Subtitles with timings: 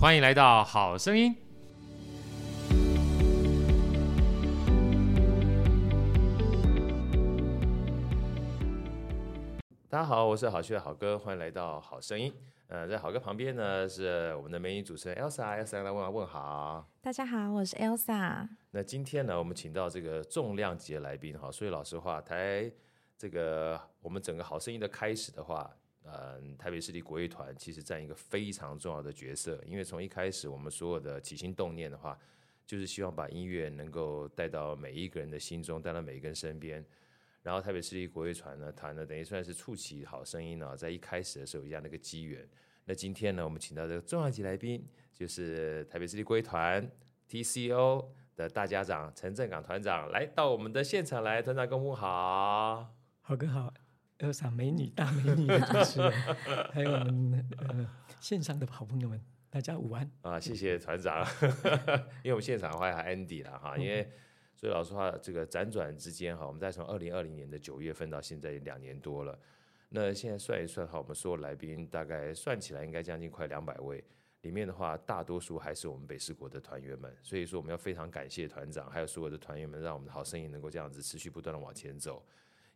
[0.00, 1.34] 欢迎来到《好声音》。
[9.88, 12.30] 大家好，我是好趣的好哥，欢迎来到《好声音》。
[12.68, 16.88] 呃，在好哥旁边呢是我们的美女主持人 Elsa，Elsa 来问问好。
[17.02, 18.48] 大家好，我是 Elsa。
[18.70, 22.70] 那今天呢，我们请到这个重量级的来宾哈，所以老实话，台
[23.16, 25.68] 这个我们整个《好声音》的开始的话。
[26.10, 32.18] 嗯，台北市立国乐团其实占一个非常重要的角色，因为从一开始我们所有的起心动念的话，
[32.66, 36.84] 就是希望把音乐能够带到每一个人的心中，带到每一个人身边。
[37.42, 42.46] 然后台北市立国乐团呢，团呢等于算是触起好声音呢，在一开始的时候有这样的一个机缘。
[42.84, 46.90] 那今天呢，我们请到这个重量级来宾，就是台北市立国乐团
[47.30, 53.72] TCO 的大家长陈正港团长来到我们的现场来，团长跟我们好，好哥好。
[54.26, 56.10] 有啥美女大美女的主持人，
[56.72, 60.40] 还有我们呃线上的好朋友们，大家午安啊！
[60.40, 61.24] 谢谢团长，
[62.24, 64.10] 因为我们现场的话还有 Andy 了哈，因为
[64.56, 69.38] 所以老实话，这个辗转之间哈，我们再从二零二零年的九月份到现在两年多了，
[69.90, 74.02] 那现在算一算哈，我们所有来宾大概算起来应该将近快两百位，
[74.40, 82.20] 里面的话大多数还是我们北市国的团员们，所以说我们要非常感谢团长还有所有的团员们，让我们的好声音能够这样子持续不断的往前走。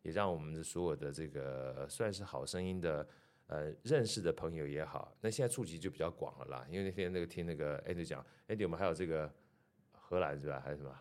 [0.03, 3.07] 也让我们的所有的这个算是好声音的
[3.47, 6.67] 呃认识的朋友也好，那现在触及就比较广了啦。
[6.69, 9.33] 因为那天那个听那个 Andy 讲，Andy 我们还有这个
[9.93, 10.61] 荷兰是吧？
[10.65, 10.93] 还有什么？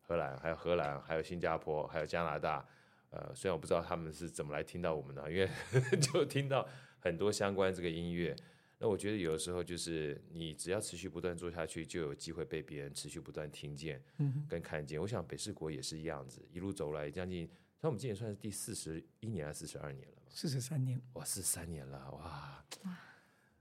[0.00, 2.64] 荷兰还有荷兰，还有新加坡，还有加拿大。
[3.10, 5.48] 呃，虽然我不知道他们是怎么来听到我们的，因为
[6.00, 8.36] 就听到很多相关这个音乐。
[8.78, 14.00] 那我觉得有的时候就是你只要持续不断做下去，就有机会被别人持续不断听见
[14.48, 15.00] 跟看见。
[15.00, 17.48] 嗯、我想北市国也是一样子，一路走来将近。
[17.80, 20.14] 那我们今年算是第四十一年还是四十二年了？
[20.28, 22.64] 四十三年，哇，四十三年了，哇，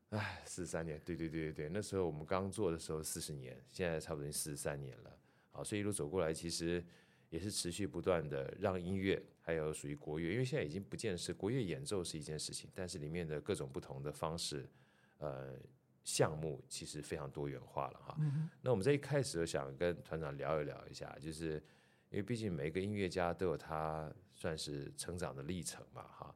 [0.09, 5.17] 哎，四十三年，对对对对对，那时候我们刚做的时候四十年，现在差不多四十三年了，
[5.51, 6.83] 好，所以一路走过来，其实
[7.29, 14.67] 也是持续不断的让音乐还有属于国乐，因为现在已经不见得是国乐演奏是一件事情，但是里面的各种不同的方式，
[15.17, 15.55] 呃，
[16.03, 18.15] 项目其实非常多元化了哈。
[18.19, 21.61] 嗯、那我们在一开始就想跟团长聊一聊一下，就是。
[22.09, 26.35] 因为毕竟每一个音乐家都有他算是成长的历程嘛，哈。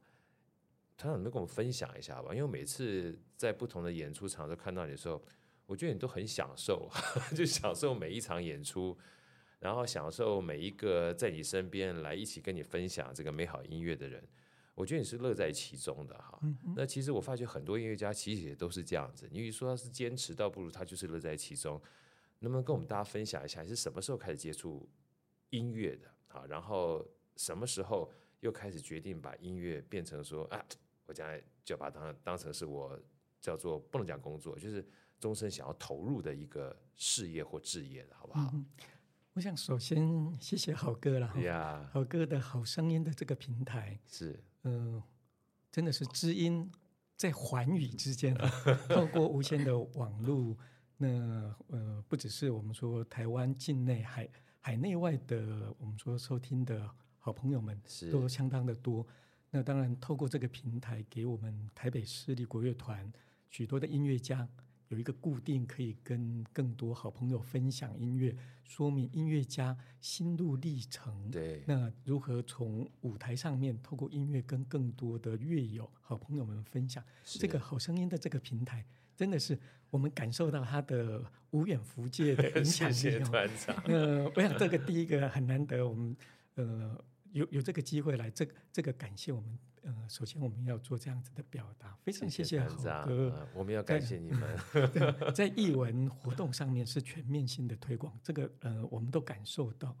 [0.96, 2.34] 团长能跟我们分享一下吧？
[2.34, 5.22] 因为每次在不同的演出场都看到你的时候，
[5.64, 6.90] 我觉得你都很享受，
[7.34, 8.94] 就享受每一场演出，
[9.60, 14.22] 然后享受每一个在你身边来一起跟你分享这个美好音乐的人。
[14.74, 16.38] 我觉得你是乐在其中的哈。
[16.76, 19.28] 那其实我发觉很多音乐家其实也都是这样子。
[19.30, 21.80] 你说他是坚持，倒不如他就是乐在其中。
[22.40, 24.88] 能不能跟我们大家分享一下，你是什么时候开始接触？
[25.50, 27.06] 音乐的啊，然后
[27.36, 30.64] 什么时候又开始决定把音乐变成说啊，
[31.06, 32.98] 我将来就把它当当成是我
[33.40, 34.86] 叫做不能讲工作，就是
[35.18, 38.50] 终身想要投入的一个事业或置业的，好不好？
[38.52, 38.64] 嗯，
[39.34, 45.04] 我想首先谢谢好哥了，呀，好哥的好声音的这个平台是，嗯、呃，
[45.70, 46.70] 真的是知音
[47.16, 48.34] 在寰宇之间，
[48.88, 50.56] 透 过无线的网络，
[50.96, 54.28] 那呃，不只是我们说台湾境内还。
[54.62, 56.88] 海内外的我们说收听的
[57.18, 57.80] 好朋友们
[58.12, 59.06] 都相当的多，
[59.50, 63.10] 那当然透过这个平台给我们台北市立国乐团
[63.48, 64.46] 许多的音乐家
[64.88, 71.30] 有一个固定可以跟更多好朋友分享音乐，说明音乐家心路历程。
[71.30, 78.84] 对，那如何从舞台上面透过音乐跟更多的乐友好朋友们分享这个好声音的这个平台。
[79.16, 79.58] 真的是
[79.90, 82.92] 我们感受到他的无远弗届的 影响力。
[82.92, 83.76] 谢谢团长。
[83.84, 86.16] 呃，我想这个第一个很难得，我们
[86.54, 89.58] 呃有有这个机会来，这个这个感谢我们。
[89.82, 92.68] 呃，首先我们要做这样子的表达，非常谢谢好
[93.06, 93.30] 哥。
[93.30, 94.58] 呃，我们要感谢你们。
[95.34, 99.96] 在 艺文活动上面是全面性的推广，这个呃我们都感受到。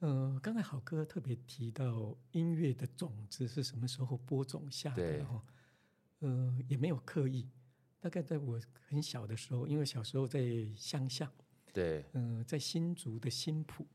[0.00, 4.96] 呃，刚才好哥特别提到音乐的种子是什么时候播种下的？
[4.96, 5.24] 对
[6.18, 7.48] 呃，也没有刻意。
[7.98, 10.40] 大概在我很小的时候，因为小时候在
[10.76, 11.32] 乡下，
[11.72, 13.86] 对，嗯、呃，在新竹的新浦，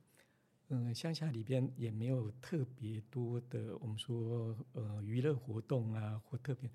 [0.68, 6.70] 嗯、呃，乡下里边也没有特别多的，我们说呃娱乐活动啊，或特别，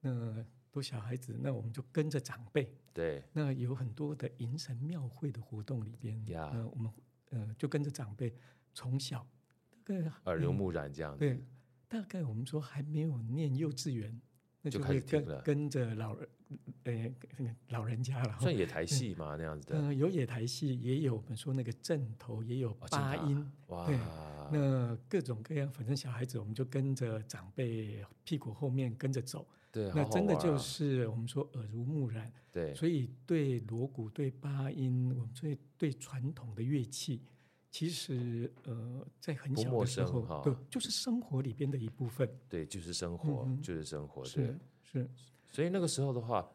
[0.00, 6.50] 那都小孩子，那我们就跟着长辈，对，那有很多的迎神庙会的活动里边，呀。
[6.72, 6.92] 我们
[7.30, 8.34] 呃就跟着长辈，
[8.74, 9.24] 从小
[9.84, 11.44] 大概耳濡目染这样子，对，
[11.86, 14.20] 大概我们说还没有念幼稚园。
[14.64, 16.16] 那就会跟跟着老
[16.84, 18.38] 人，呃，老人家了。
[18.40, 19.78] 算野台戏嘛，那样子的。
[19.78, 23.52] 嗯，有野台戏，也有我们说那个阵头，也有八音。
[23.68, 23.86] 哇，
[24.52, 29.46] 那各种各样，反正小孩子我们就跟着长辈屁股后面跟着走。
[29.70, 32.30] 对，那真的就是我们说耳濡目染。
[32.50, 37.22] 对，所以对锣鼓、对八音，我们对对传统的乐器，
[37.70, 42.28] 其实呃，在很小的时候，对，就是生活里边的一部分。
[42.48, 44.60] 对，就是生活，就是生活，对是。
[44.82, 45.08] 是，
[45.52, 46.50] 所以那个时候的话，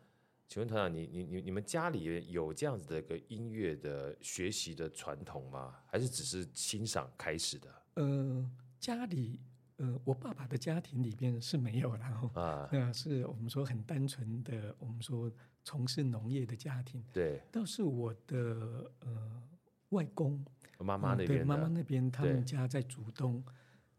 [0.48, 5.76] 请问团长，你你你你们家里有这样子的一个音乐的学习的传统吗？
[5.86, 7.70] 还是只是欣赏开始的？
[7.94, 9.40] 呃，家里
[9.78, 15.32] 呃，我爸爸的家庭里边是没有然后啊，那是我们说很单纯的，我们说
[15.64, 17.04] 从事农业的家庭。
[17.14, 19.44] 对，倒是我的呃
[19.90, 20.44] 外公，
[20.80, 23.44] 妈妈那边，嗯对妈妈那边，他们家在竹东。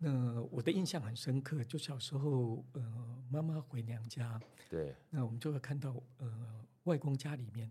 [0.00, 3.25] 那我的印象很深刻，就小时候，呃，
[3.60, 7.70] 回娘家，对，那我们就会看到，呃，外公家里面，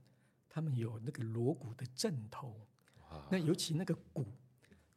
[0.49, 2.55] 他们有那个锣鼓的阵头。
[3.29, 4.25] 那尤其那个鼓，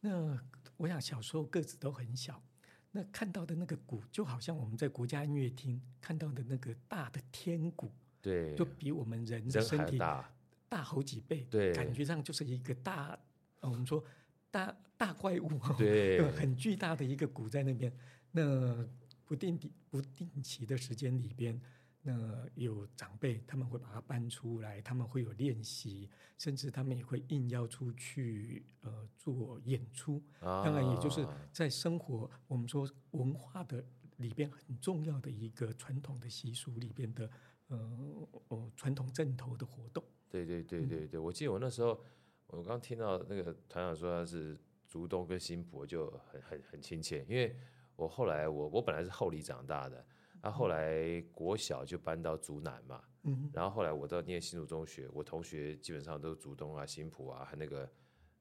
[0.01, 0.37] 那
[0.77, 2.43] 我想小时候个子都很小，
[2.91, 10.29] 那看到的那个鼓，就好像我们在国家音乐厅看到的那个大的天鼓，对，就比我们人的身体大，
[10.69, 11.73] 大好几倍，对。
[11.73, 13.17] 感觉上就是一个大，
[13.61, 14.05] 呃我们说
[14.51, 15.49] 大大怪物，
[15.79, 16.21] 对。
[16.35, 17.93] 很巨大的一个鼓在那边。
[18.33, 18.87] 那
[19.31, 21.61] 不定地不定期的时间里边，
[22.03, 30.21] 那有长辈他们会把它搬出来，他们会有练习，甚至他们也会应邀出去呃做演出。
[30.41, 33.85] 啊当然，也就是在生活我们说文化的
[34.17, 37.31] 里边很重要的一个传统的习俗里边的
[37.69, 40.03] 呃呃传统阵头的活动。
[40.29, 42.05] 对对对嗯对对，我记得我那时候，
[42.49, 47.25] 我刚听到那个团长说他是竹东跟新埔，就很很很亲切。
[47.29, 47.57] 因为
[48.01, 50.05] 我后来我我本来是后里长大的，
[50.41, 57.91] 啊，后来国小就搬到竹南嘛，嗯然后后来我到念新竹中学，我同学基本上都是竹东啊、新浦啊，还那个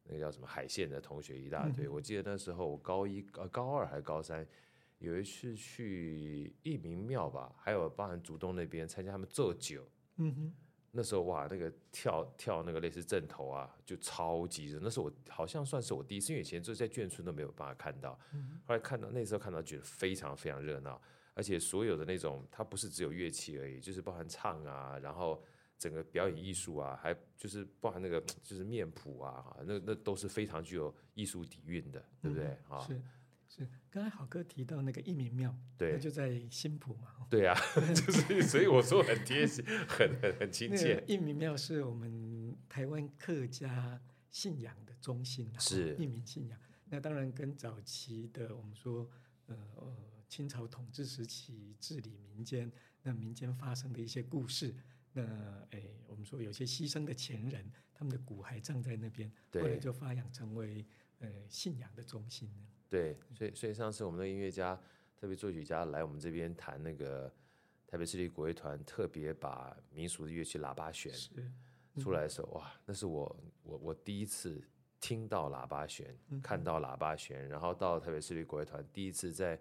[0.05, 1.87] 那个叫什么海线的同学一大堆。
[1.87, 4.47] 嗯我记得那时候我高一、高高二还是高三，
[4.99, 9.85] 有一次去义民庙吧，还有包含竹东那边参加他们做酒。
[10.15, 10.53] 嗯哼，
[10.91, 14.79] 那时候哇，那个跳跳那个类似阵头啊，就超级热。
[14.81, 18.19] 那是我好像算是我第一次，因为以前就在眷村都没有办法看到。
[18.65, 20.99] 后来看到那时候看到，觉得非常非常热闹，
[21.33, 25.43] 而且所有的那种，它不是只有乐器而已，就是包含唱啊，然后
[25.77, 32.79] 整个表演艺术啊，还就是包含那个 就是面谱啊，那那都是非常具有艺术底蕴的，对不对啊？
[32.79, 32.99] 是
[33.49, 37.27] 是，刚才好哥提到那个义民庙，对那就在新浦嘛。
[37.31, 37.59] 对啊，
[37.95, 41.03] 就是所以我说很贴心，很很很亲那切个。
[41.07, 43.99] 义民庙是我们台湾客家
[44.29, 46.59] 信仰的中心啊，是义民信仰。
[46.85, 49.09] 那当然跟早期的我们说，
[49.47, 49.95] 呃呃，
[50.27, 52.71] 清朝统治时期治理民间，
[53.01, 54.75] 那民间发生的一些故事，
[55.13, 55.23] 那
[55.71, 60.85] 哎，我们说有些牺牲的前人，他们的骨骸葬在那边，后来就发扬成为
[61.17, 62.63] 呃信仰的中心了。
[62.89, 64.77] 对，所以所以上次我们的音乐家，
[65.15, 67.31] 特别作曲家来我们这边谈那个
[67.85, 71.13] 台北市立国乐团，特别把民俗的乐器喇叭弦
[71.97, 74.61] 出来的时候，哇，那是我我我第一次
[74.99, 79.59] 听到喇叭弦，看到喇叭弦，然后到台北市立国乐团第一次在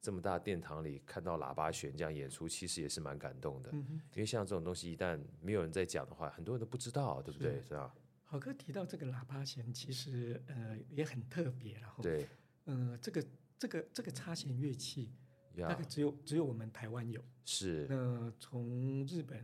[0.00, 3.70] 这么大殿堂里看到喇叭弦这样演出，其实也是蛮感动的。
[3.72, 7.60] 因为像这种东西，一旦没有人在讲的话，很多人都不知道，对不对？
[7.62, 7.92] 是吧？
[8.22, 12.28] 好哥提到这个喇叭弦，其实呃也很特别，然后对
[12.68, 13.26] 呃这个
[13.58, 15.10] 这个这个插弦乐器，
[15.56, 17.24] 大概，只有只有我们台湾有。
[17.46, 19.42] 是那从日本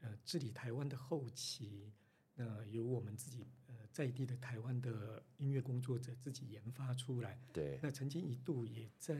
[0.00, 1.90] 呃治理台湾的后期，
[2.34, 7.40] 那由我们自己呃在地的台湾的音乐工作者自己研发出来。
[7.54, 9.14] 对那曾经一度也在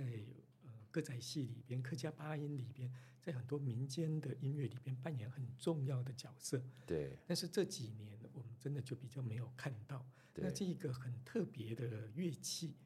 [0.63, 6.63] 呃歌仔戏里边、客家八音里边，在很多民间的音乐里边扮演很重要的角色。
[6.87, 10.07] 对但是这几年我们真的就比较没有看到。
[10.35, 12.77] 那这一个很特别的乐器，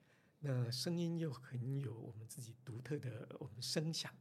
[0.44, 4.12] 那声音又很有我们自己独特的我们声响。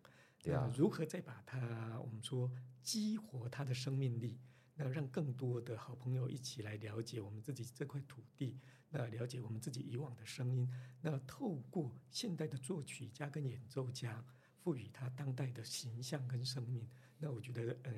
[0.42, 2.50] 对啊那如何再把它我们说
[2.82, 4.40] 激活它的生命力？
[4.76, 8.58] 那让更多的好朋友一起来了解我们自己这块土地，
[8.90, 10.68] 那了解我们自己以往的声音。
[11.02, 14.24] 那透过现代的作曲家跟演奏家，
[14.58, 16.88] 赋予它当代的形象跟生命。
[17.20, 17.94] 那我觉得，呃，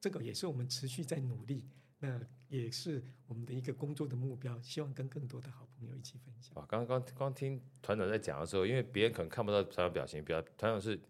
[0.00, 1.68] 这个也是我们持续在努力。
[2.04, 6.54] 那也是我们的一个工作的目标，希望跟更多的好朋友一起分享。
[6.56, 11.00] 哇，刚刚刚听团长在讲的时候，因为别人可能看不到团长表情，表团长是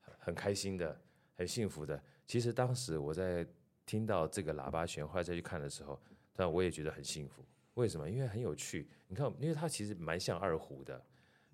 [0.00, 0.98] 很很开心的，
[1.36, 2.02] 很幸福的。
[2.26, 3.46] 其实当时我在
[3.84, 6.00] 听到这个喇叭弦，后来再去看的时候，
[6.34, 7.44] 但我也觉得很幸福。
[7.74, 8.08] 为什么？
[8.08, 8.88] 因为很有趣。
[9.08, 11.04] 你看，因为它其实蛮像二胡的，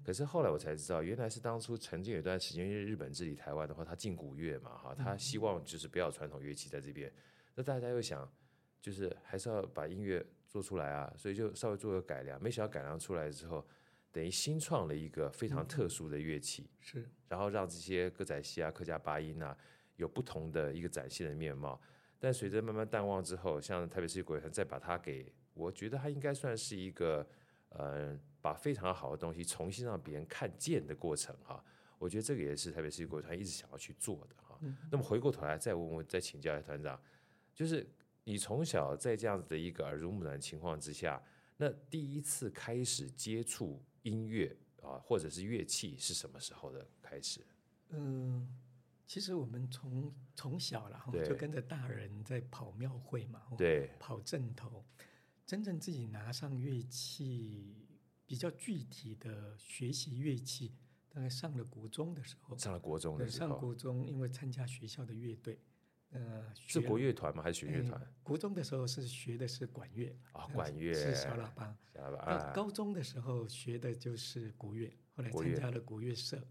[0.04, 7.12] 可是后来我才知道，原来是当初曾经有一段时间，因为日本治理台湾的话，他禁古乐嘛，哈，他希望就是不要传统乐器在这边。
[7.54, 8.30] 那大家又想，
[8.80, 12.42] 就是还是要把音乐做出来啊，所以就稍微做个改良。
[12.42, 13.66] 没想到改良出来之后，
[14.10, 19.56] 等于新创了一个非常特殊的乐器，是，然后让这些歌仔戏啊、客家八音啊，
[19.96, 21.80] 有不同的一个展现的面貌。
[22.18, 27.24] 但随着慢慢淡忘之后，像台北市国乐团再把它给，我觉得它应该算是一个，
[27.68, 31.62] 呃，把非常好的东西重新让别人看见的过程哈。
[31.98, 34.58] 我觉得这个也是台北市国乐团一直想要去做的哈。
[34.62, 37.00] 嗯、那么回过头来再问问，再请教一下团长，
[37.54, 37.86] 就是
[38.28, 41.22] 你从小在这样子的一个耳濡目染的情况之下，
[41.56, 47.40] 那第一次开始接触音乐啊，或者是乐器是什么时候的开始？
[47.88, 48.46] 嗯。
[49.06, 54.84] 其实我们从从小了哈，就跟着大人在跑庙会嘛，对，跑阵头，
[55.46, 57.74] 真正自己拿上乐器，
[58.26, 60.74] 比较具体的学习乐器，
[61.08, 62.54] 大概上了国中的时候。
[62.58, 63.48] 上了国中的时候。
[63.48, 65.58] 上国中，因为参加学校的乐队，
[66.10, 67.42] 呃，是国乐团吗？
[67.42, 68.00] 还是弦乐团？
[68.22, 71.76] 国中的时候是学的是管乐啊，管乐是小喇叭。
[71.94, 72.24] 小喇叭。
[72.26, 76.42] 那高中的时候学的就是国乐，后来参加了国乐社，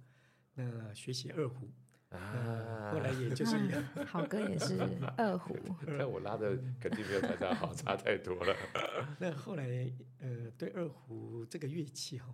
[0.54, 1.70] 那学习二胡。
[2.10, 3.58] 啊，后来也就是
[4.08, 4.80] 好哥也是
[5.18, 5.54] 二胡，
[5.86, 8.56] 但我拉的肯定没有大家好，差太多了。
[9.20, 12.34] 那后来呃，对二胡这个乐器哈，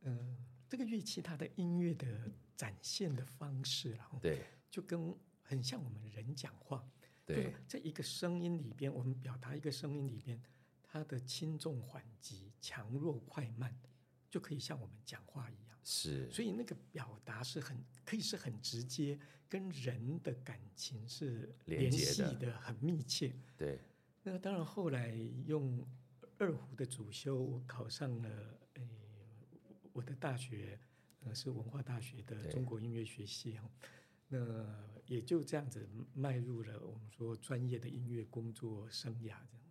[0.00, 2.06] 嗯、呃，这个乐器它的音乐的
[2.56, 4.38] 展现的方式，然后对，
[4.70, 5.14] 就跟
[5.52, 6.82] 很像我们人讲话，
[7.26, 10.42] 对，在一个声音里边，我们表达一个声音里边，
[10.82, 13.78] 它的轻重缓急、强弱快慢，
[14.30, 15.78] 就可以像我们讲话一样。
[15.84, 22.58] 是，所以那个表达是很可以是很直接，跟人的感情是联系的。
[22.58, 23.34] 很密切。
[23.58, 23.78] 对，
[24.22, 25.86] 那当然后来用
[26.38, 28.88] 二胡的主修，我考上了诶，
[29.92, 30.80] 我的大学
[31.20, 33.70] 呃是文化大学的中国音乐学系哈，
[34.28, 34.38] 那
[35.12, 39.62] 也就这样子迈入了我们说专业的音乐工作生涯这样。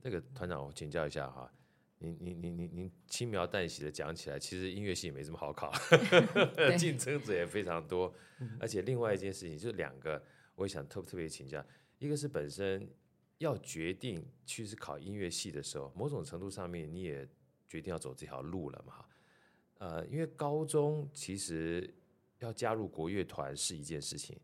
[0.00, 1.52] 那个团长，我请教一下哈。
[1.98, 5.70] 您您您您您轻描淡写的讲起来，其实音乐系也没这么好考，
[6.78, 8.14] 竞争者也非常多。
[8.58, 10.22] 而且另外一件事情，就是两个，
[10.54, 11.62] 我也想特特别请教，
[11.98, 12.88] 一个是本身
[13.36, 17.28] 要决定去是考音乐系的时候，某种程度上面你也
[17.68, 19.04] 决定要走这条路了嘛？
[19.78, 21.92] 呃，因为高中其实
[22.38, 24.38] 要加入国乐团是一件事情，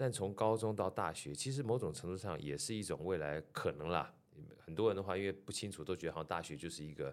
[0.00, 4.14] 但从高中到大学，其实某种程度上也是一种未来可能啦。
[4.60, 7.12] 很多人的话，因为不清楚，都觉得好像大学就是一个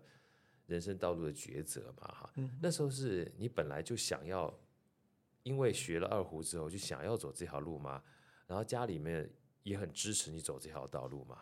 [0.67, 2.29] 人生道路的抉择嘛，哈。
[2.35, 2.59] 嗯。
[2.61, 4.53] 那时候是你本来就想要，
[5.41, 8.03] 因为学了二胡之后就想要走这条路吗？
[8.45, 9.27] 然后家里面
[9.63, 11.41] 也很支持你走这条道路吗？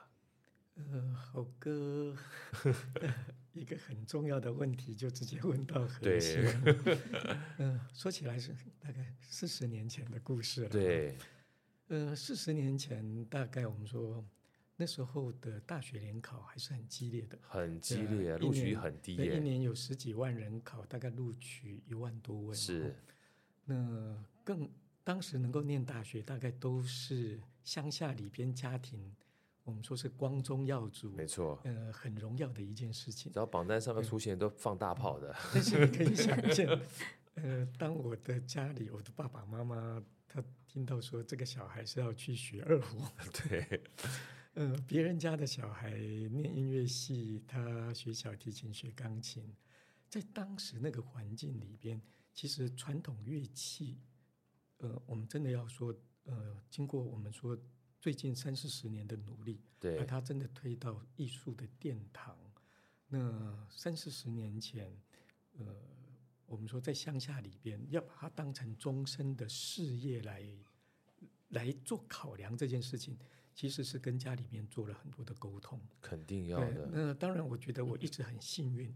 [0.75, 2.15] 呃，好哥，
[3.53, 6.41] 一个很重要的问题就直接问到核心。
[6.63, 6.97] 对。
[7.57, 10.69] 嗯， 说起来是大概四十年前的故事了。
[10.69, 11.17] 对。
[11.87, 14.23] 呃，四十年前大概我们说。
[14.75, 22.55] 那时候的大学联考还是很激烈的，很激烈，录取很低，一年有十几万人考，大概录取一万多位。
[22.55, 22.95] 是，
[23.65, 24.67] 那更
[25.03, 29.15] 当时能够念大学，大概都是乡下里边家庭，
[29.63, 33.31] 我们说是光宗耀祖，没错，呃，很荣耀的一件事情。
[33.31, 35.33] 只要榜单上面出现，都放大炮的。
[35.53, 36.79] 但是你可以想象，
[37.35, 43.01] 呃，当我的家里，我的爸爸妈妈，他听到说这个小孩是要去学二胡，
[43.49, 43.83] 对。
[44.55, 49.55] 呃，别人家的小孩念音乐系，他学小提琴、学钢琴，
[50.09, 51.99] 在当时那个环境里边，
[52.33, 53.97] 其实传统乐器，
[54.77, 57.57] 呃，我们真的要说，呃，经过我们说
[58.03, 62.37] 最近三四十年的努力，对，把它真的推到艺术的殿堂。
[63.07, 64.93] 那三四十年前，
[65.57, 65.73] 呃，
[66.45, 70.45] 我们说在乡下里边，要把它当成终身的事业来
[71.51, 73.17] 来做考量这件事情。
[73.53, 76.89] 其实是跟家里面做了很多的沟通，肯定要的。
[76.91, 78.93] 那当然，我觉得我一直很幸运。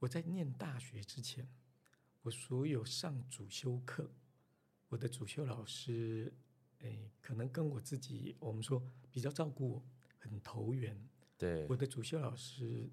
[0.00, 1.48] 我在念大学之前，
[2.22, 4.10] 我所有上主修课，
[4.88, 6.34] 我的主修老师，
[6.82, 9.82] 哎，可能跟我自己，我们说比较照顾我，
[10.18, 10.96] 很投缘。
[11.38, 12.90] 对，我的主修老师，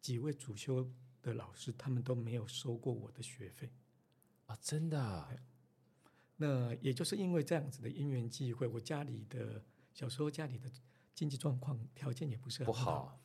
[0.00, 3.72] 几位主修的老师，他们都没有收过我的学费
[4.46, 5.40] 啊，真的。
[6.36, 9.64] 那也就是因为这样子的因缘际会，我家里的。
[9.94, 10.70] 小时候家里的
[11.14, 13.21] 经济状况条件也不是很好。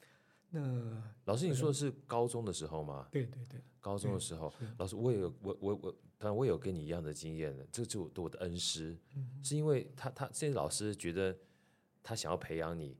[0.49, 3.07] 那老师，你说的是高中的时候吗？
[3.11, 11.37] 对对对，高中的时候，老师我也有我我我，当然我也有跟你一样的经验的，这就我的恩师，嗯、是因为他他这些老师觉得
[12.01, 12.97] 他想要培养你，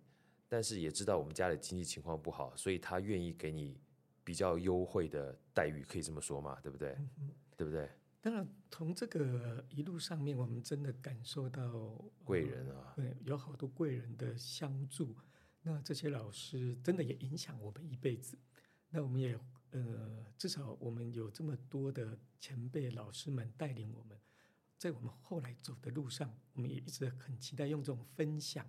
[0.50, 3.80] 但是也知道我们家里经济情况不好，所以他愿意给你
[4.24, 6.60] 比较优惠的待遇，可以这么说嘛？
[6.62, 6.98] 对不对？
[7.20, 7.90] 嗯、对不对？
[8.20, 15.16] 当然，从这个一路上面，我们真的感受到贵人啊，对，有好多贵人的相助。
[15.68, 18.40] 那这些老师真的也影响我们一辈子。
[18.90, 19.38] 那我们也
[19.72, 24.18] 呃，至少我们有这么多的前辈老师们带领我们，
[24.78, 28.66] 在我们后来走的路上，我们也一直很期待用这种分享，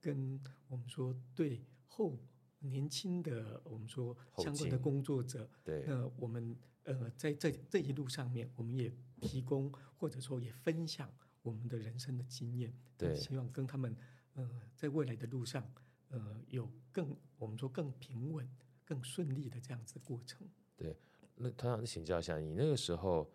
[0.00, 2.18] 跟我们说对后
[2.58, 11.08] 年轻的我们说相关的工作者，对，那我们呃在这这一路上面，我们也提供或者说也分享
[11.42, 13.96] 我们的人生的经验，对，希望跟他们
[14.34, 15.72] 呃在未来的路上
[16.12, 18.48] 呃有更我们说更平稳、
[18.84, 20.48] 更顺利的这样子过程。
[20.76, 20.96] 对，
[21.34, 23.28] 那团长请教一下，你那个时候。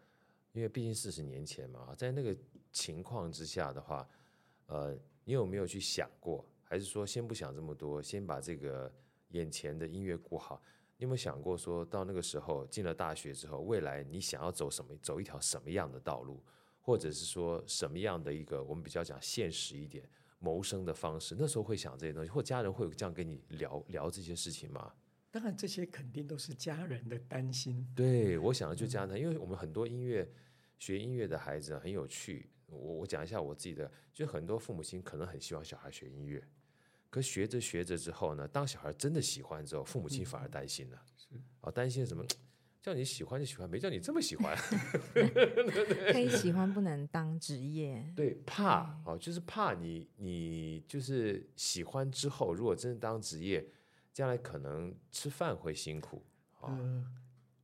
[0.53, 2.35] 因为毕竟四十年前嘛，在那个
[2.71, 4.09] 情况之下的话，
[4.65, 8.91] 呃，你有没有去想过，还是说先不想这么多，先把这个
[9.27, 10.59] 眼前的音乐顾好？
[10.97, 16.43] 你有没有想过，说到那个时候进了大学之后，未来你想要走什么，走一条什么样的道路，
[16.81, 21.35] 或者是说什么样的一个我们比较讲现实一点谋生的方式？
[21.37, 24.93] 那时候会想这些东西，或家人会有这样跟你聊聊这些事情吗？
[25.31, 27.87] 当然，这些肯定都是家人的担心。
[27.95, 30.29] 对，我想的就家人，因为我们很多音乐。
[30.79, 36.39] 学音乐的孩子很有趣，我我讲一下我自己的，就很多父母亲可能很希望小孩学音乐，
[37.09, 41.29] 可学着学着之后呢，当小孩真的喜欢之后，父母亲反而担心了，是
[41.61, 42.23] 啊，担心什么？
[42.87, 44.55] 叫你喜欢就喜欢，没叫你这么喜欢，
[46.13, 53.67] 可以喜欢不能当职业， 对，怕哦，就是怕你你就是喜欢之后，如果真的当职业，
[54.13, 56.23] 将来可能吃饭会辛苦
[56.61, 56.71] 啊。
[56.79, 57.05] 呃，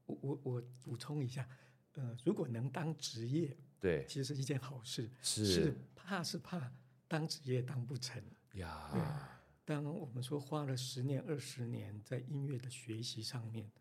[0.07, 1.47] 我我我补充一下。
[1.93, 5.09] 呃，如果能当职业，对，其实是一件好事。
[5.21, 6.69] 是，是怕是怕
[7.07, 8.21] 当职业当不成
[8.55, 9.29] 呀。
[9.63, 13.71] 当我们说花了十年、二十年在音乐的学习上面，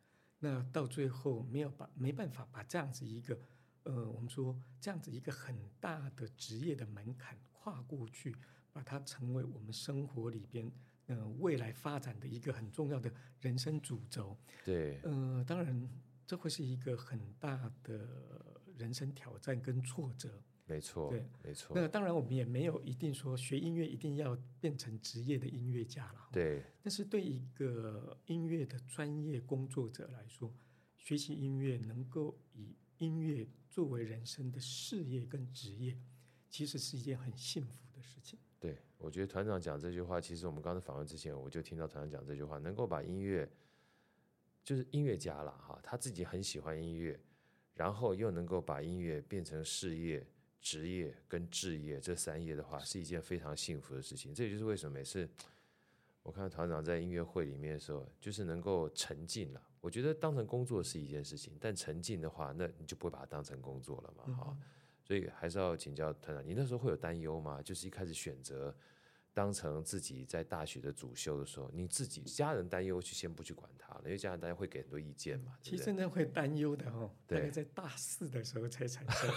[0.43, 3.39] 那到最后没有把没办法把这样子一个
[3.85, 8.37] 呃，我们说这样子一个很大的职业的门槛跨过去，
[8.73, 10.71] 把它成为我们生活里边
[11.07, 14.37] 呃未来发展的一个很重要的人生主轴。
[14.65, 15.89] 对，呃，当然。
[16.25, 18.09] 这会是一个很大的
[18.79, 21.75] 人生挑战跟挫折，没错，对，没错。
[21.75, 26.29] 那当然，我们也没有一定说学音乐一定要变成职业的音乐家了。
[26.33, 26.63] 对。
[26.83, 30.53] 但是对一个音乐的专业工作者来说，
[30.97, 35.97] 学习音乐能够以音乐作为人生的事业跟职业，
[36.49, 38.39] 其实是一件很幸福的事情。
[38.59, 43.51] 对，我觉得团长讲这句话，其实我们刚才访问之前，我就听到团长讲这句话，能够把音乐。
[44.65, 47.19] 就是音乐家了哈，他自己很喜欢音乐，
[47.75, 50.25] 然后又能够把音乐变成事业、
[50.63, 54.33] 职业跟置业这三业的话，是一件非常幸福的事情。
[54.33, 55.29] 这也就是为什么每次
[56.23, 59.61] 我看到团长在音乐会里面的时候，就是能够沉浸了。
[59.81, 64.57] 我觉得当成工作是一件事情，但沉浸的话，那你就不会把它当成工作了嘛哈。
[65.03, 67.61] 所以还是要请教团长，你那时候会有担忧吗？
[67.61, 68.75] 就是一开始选择。
[69.35, 75.57] 当成自己在大学的主修的时候，你自己家人担忧，去先不去管他了，因为家人大家会给很多意见嘛。
[75.63, 79.31] 其实真的会担忧的哦，大概在大四的时候才产生，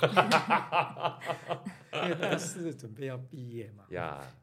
[2.04, 3.88] 因为大四准备要毕业嘛，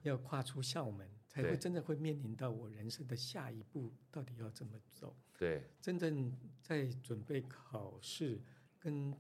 [0.03, 5.17] 要跨出校门，才会真的会面临到我人生的下一步到底要怎么走。
[5.39, 8.41] 对，真正在准备考试
[8.79, 9.15] 跟。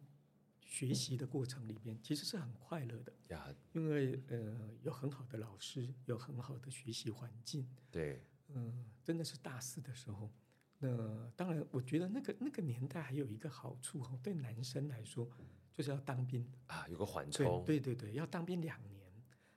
[0.72, 7.68] 学习的过程里边其实是很快乐的呀，因为呃有很好的老师，有很好的学习环境。
[7.90, 10.32] 对，嗯、呃，真的是大四的时候，
[10.78, 15.30] 那当然我觉得那个那个年代还有一个好处哦，对男生来说
[15.74, 17.62] 就是要当兵啊，有个缓冲。
[17.66, 19.12] 对对对，要当兵两年。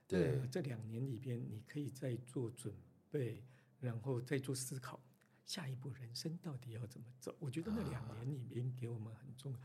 [0.06, 2.74] 对，这两年里边你可以再做准
[3.10, 3.42] 备，
[3.80, 5.02] 然后再做思考，
[5.46, 7.34] 下一步人生到底要怎么走？
[7.40, 9.58] 我觉得那两年里面给我们很重要。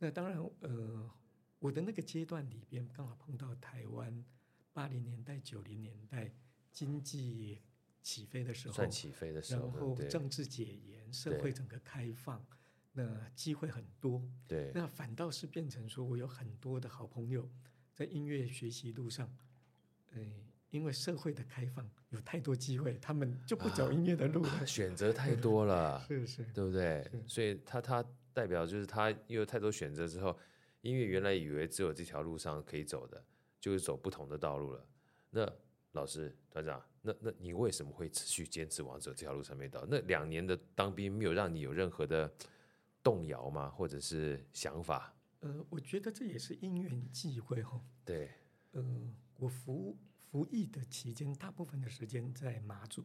[0.00, 1.10] 那当然，呃，
[1.58, 4.24] 我的那个阶段里边刚好碰到台湾
[4.72, 6.32] 八零年代、九零年代
[6.70, 7.60] 经济
[8.00, 12.46] 起飞的时候，算起飞的时候，然后政治解严，社会整个开放，
[12.92, 14.22] 那机会很多。
[14.46, 17.50] 对，那反倒是变成说我有很多的好朋友
[17.92, 19.28] 在音乐学习路上，
[20.12, 20.22] 呃，
[20.70, 27.04] 因为社会的开放有太多机会，他们就不走音乐的路了，啊，选择太多了， 是是，对不对？
[27.26, 28.04] 所以他他。
[28.38, 30.38] 代表就是他因为太多选择之后，
[30.82, 33.20] 音乐原来以为只有这条路上可以走的，
[33.58, 34.86] 就是走不同的道路了。
[35.30, 35.52] 那
[35.90, 39.84] 老师团长，那那你为什么会持续坚持往走这条路上面走？
[39.90, 42.32] 那两年的当兵没有让你有任何的
[43.02, 43.68] 动摇吗？
[43.70, 45.12] 或者是想法？
[45.40, 47.84] 呃，我觉得这也是因缘际会哈。
[48.04, 48.30] 对，
[48.70, 49.96] 呃，我服
[50.30, 53.04] 服役的期间，大部分的时间在马祖。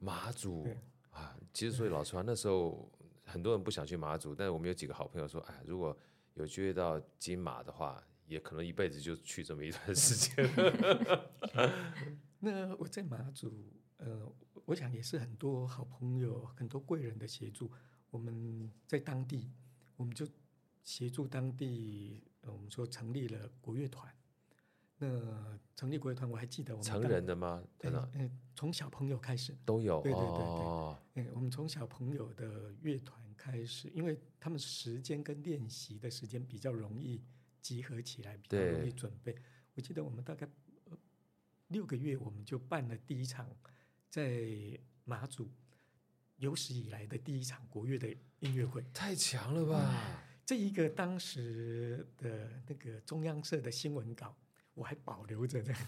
[0.00, 0.68] 马祖
[1.10, 2.92] 啊，其实所以老实话，那时候。
[3.24, 5.96] 很多人不想去马祖，但是我们有几个好朋友说，哎，如果
[6.34, 10.48] 有机会到金马的话，也可能一辈子就去这么一段时间。
[12.40, 14.30] 那我在马祖，呃，
[14.66, 17.72] 我想也是很多好朋友、很多贵人的协助。
[18.10, 19.50] 我们在当地，
[19.96, 20.26] 我们就
[20.82, 24.14] 协助当地，我们说成立了国乐团。
[25.04, 27.62] 那成立国乐团，我还记得我们成人的吗？
[27.78, 30.00] 对，嗯，从小朋友开始都有。
[30.00, 37.22] 对对对对，哦、嗯，我们从小朋友的乐团开始，因为他们时间跟练习的时间比较容易
[37.60, 39.36] 集合起来，比较容易准备。
[39.74, 40.48] 我记得我们大概
[41.68, 43.48] 六个月，我们就办了第一场
[44.08, 45.50] 在马祖
[46.36, 49.90] 有史以来的第一场国乐的音乐会，太强了吧！
[49.90, 54.36] 嗯、这一个当时的那个中央社的新闻稿。
[54.74, 55.78] 我还保留着这个，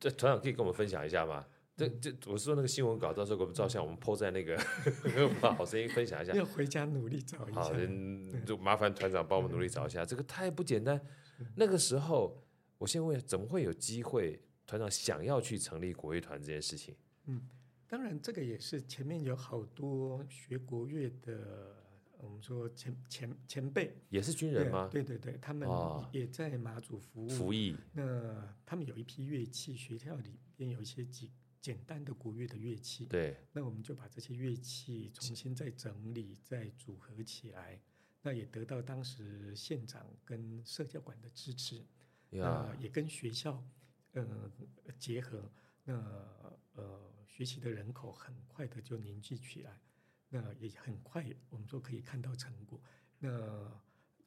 [0.00, 1.44] 这团长可以跟我们分享一下吗？
[1.76, 4.56] 这这我是说那个新闻稿，到时候给我们照相，我们 po 在那个
[5.56, 6.32] 好声音分享一下。
[6.32, 7.60] 要回家努力找一下。
[7.60, 7.72] 好，
[8.46, 10.04] 就麻烦团长帮我们努力找一下。
[10.04, 11.00] 这个太不简单。
[11.56, 12.40] 那个时候，
[12.78, 14.40] 我先问，怎么会有机会？
[14.66, 16.94] 团长想要去成立国乐团这件事情？
[17.26, 17.48] 嗯，
[17.88, 21.83] 当然这个也是前面有好多学国乐的。
[22.24, 24.88] 我们说前前前辈也是军人吗？
[24.90, 25.68] 对对对，他们
[26.10, 27.28] 也在马祖服务。
[27.28, 27.76] 服役。
[27.92, 33.06] 那他们有一批乐器，学校里边有一些简简单的国乐的乐器。
[33.06, 33.36] 对。
[33.52, 37.80] 那我们就把这些乐器重新再整理、再组合起来。
[38.22, 41.84] 那也得到当时县长跟社教馆的支持。
[42.40, 42.74] 啊。
[42.80, 43.62] 也跟学校
[44.12, 44.50] 呃
[44.98, 45.50] 结合。
[45.84, 45.94] 那
[46.72, 49.78] 呃学习的人口很快的就凝聚起来。
[50.34, 52.80] 那也很快，我们说可以看到成果。
[53.20, 53.70] 那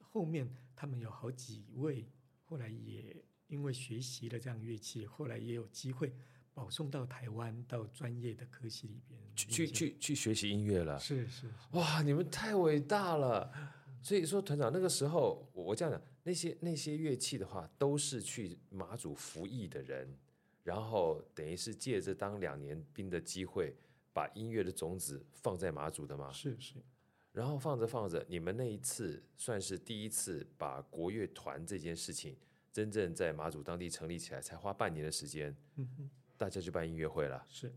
[0.00, 2.08] 后面他们有好几位，
[2.44, 3.14] 后来也
[3.46, 6.14] 因为学习了这样乐器，后来也有机会
[6.54, 10.98] 保送到台湾，到专业的科系里边去去去去学习音乐了。
[10.98, 13.52] 是是，是，哇，你们太伟大了！
[14.00, 20.16] 所以说，团长那个时候，我这样讲，那些那些乐器的话，都是去马祖服役的人，
[20.62, 23.76] 然后等于是借着当两年兵的机会。
[24.12, 26.32] 把音乐的种子放在马祖的吗？
[26.32, 26.74] 是是，
[27.32, 32.36] 然后放着放着，你们那一次算是第一次把国乐团这件事情
[32.72, 37.44] 真正在马祖当地成立起来，才花半年的时间，嗯，大家就办音乐会了。
[37.48, 37.72] 是，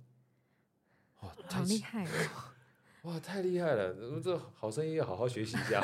[1.21, 2.11] 哇，太厉害了！
[3.03, 4.21] 哇，太厉害了！
[4.21, 5.81] 这好声音要好好学习 一下。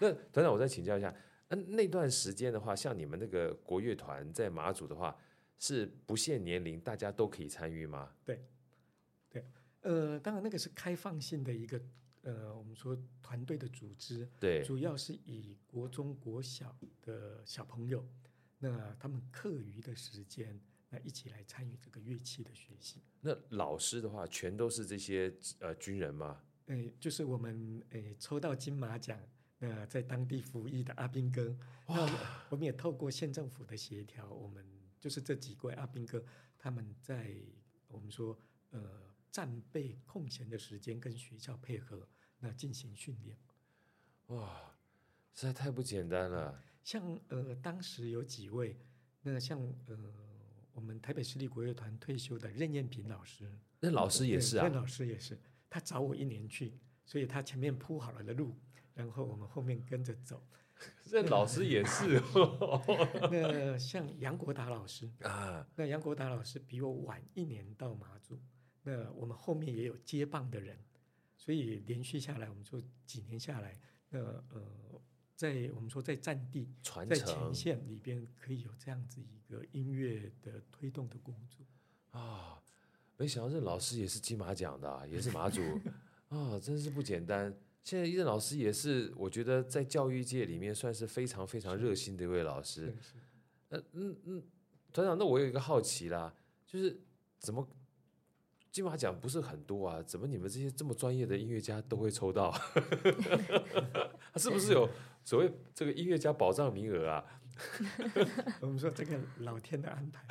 [0.00, 1.14] 那团长，我再请教一下，
[1.48, 5.16] 那那段时间的话，像你们那个国乐团在马祖的话，
[5.58, 8.12] 是不限年龄，大家都可以参与吗？
[8.24, 8.44] 对。
[9.84, 11.78] 呃，当然那个是开放性的一个，
[12.22, 18.02] 呃，我们说团队的组织，对，主要是以国中国小的小朋友，
[18.58, 23.02] 那他们课余的时间，那一起来参与这个乐器的学习。
[23.20, 26.40] 那老师的话，全都是这些呃军人吗？
[26.64, 29.20] 呃，就是我们呃抽到金马奖，
[29.58, 31.54] 那在当地服役的阿兵哥，
[31.86, 34.64] 那我们也透过县政府的协调，我们
[34.98, 36.24] 就是这几位阿兵哥，
[36.56, 37.36] 他们在
[37.88, 38.38] 我们说
[38.70, 39.12] 呃。
[39.34, 43.36] 战备空闲的时间跟学校配合，那进行训练。
[44.28, 44.76] 哇，
[45.34, 46.62] 实在太不简单了。
[46.84, 48.78] 像呃，当时有几位，
[49.22, 49.98] 那像呃，
[50.72, 55.36] 我们台北市立国乐团退休的任燕平老师，那老师也是啊，任老师也是，
[55.68, 58.54] 他找我一年去，所以他前面铺好了的路，
[58.94, 60.46] 然后我们后面跟着走。
[61.10, 62.22] 任老师也是，
[63.32, 68.38] 那像杨国达老师啊，那杨国达老师比我晚一年到马祖。
[68.86, 70.78] 那我们后面也有接棒的人，
[71.38, 73.78] 所以连续下来，我们说几年下来，
[74.10, 75.00] 那呃，
[75.34, 76.68] 在我们说在战地、
[77.08, 81.64] 在前线里边，可以有这样子一个音乐的推动的工作
[82.18, 82.62] 啊。
[83.16, 85.62] 没想到任老师也是金马奖的啊，也是马祖
[86.28, 87.56] 啊，真是不简单。
[87.82, 92.94] 现在任老师也是，我觉得在教育界里面算是非常非常热心的一位老师。
[93.70, 94.42] 嗯嗯嗯，
[94.92, 96.34] 团长，那我有一个好奇啦，
[96.66, 97.00] 就是
[97.38, 97.66] 怎么？
[98.74, 102.50] 金马奖不是很多啊，怎么你们这些这么专业的音乐家都会抽到？
[104.32, 104.90] 他 是不是有
[105.22, 107.24] 所谓这个音乐家保障名额啊？
[108.60, 110.26] 我们说这个老天的安排。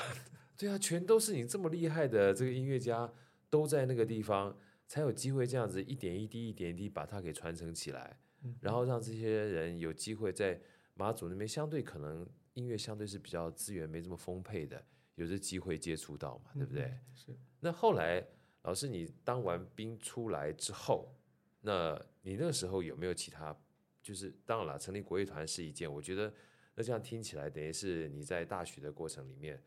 [0.57, 3.09] 对啊，全都是你这么厉害的这个音乐家
[3.49, 4.53] 都在那个地方，
[4.89, 8.17] 才有机会这样子一点一滴、一点一滴把它给传承起来，
[8.59, 10.59] 然后让这些人有机会在
[10.95, 14.83] 马祖那边相对可能音乐相对是比较资源没这么丰沛的。
[15.15, 16.83] 有这机会接触到嘛，对不对？
[16.83, 17.37] 嗯、是。
[17.63, 18.21] 那后来，
[18.63, 21.15] 老师，你当完兵出来之后，
[21.61, 23.55] 那你那个时候有没有其他？
[24.01, 26.33] 就是当然了，成立国乐团是一件，我觉得
[26.75, 29.63] 那这样听起来，等于是你在大学的过程里面，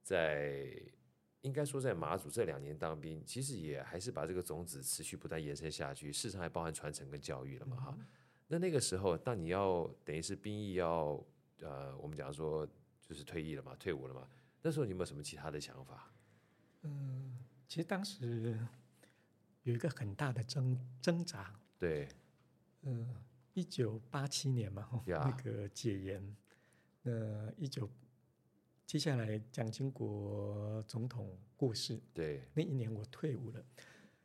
[0.00, 0.80] 在
[1.40, 8.06] 应该说在马祖这两年当兵，其实也还是把这个种子持续不断延伸下去，事实上还包含传承跟教育了嘛，哈、嗯。
[8.46, 11.20] 那那个时候，当你要等于是兵役要
[11.62, 12.64] 呃，我们讲说
[13.02, 14.28] 就是退役了嘛，退伍了嘛。
[14.62, 16.12] 那时候你有没有什么其他的想法？
[16.82, 17.29] 嗯，
[17.70, 18.58] 其实当时
[19.62, 21.54] 有一个很大的挣挣扎。
[21.78, 22.08] 对，
[22.82, 23.14] 嗯，
[23.54, 26.36] 一九八七年嘛， 呀那个解严，
[27.02, 27.88] 那一九
[28.84, 33.64] 接下来蒋经国总统过世，对，那一年我退伍了。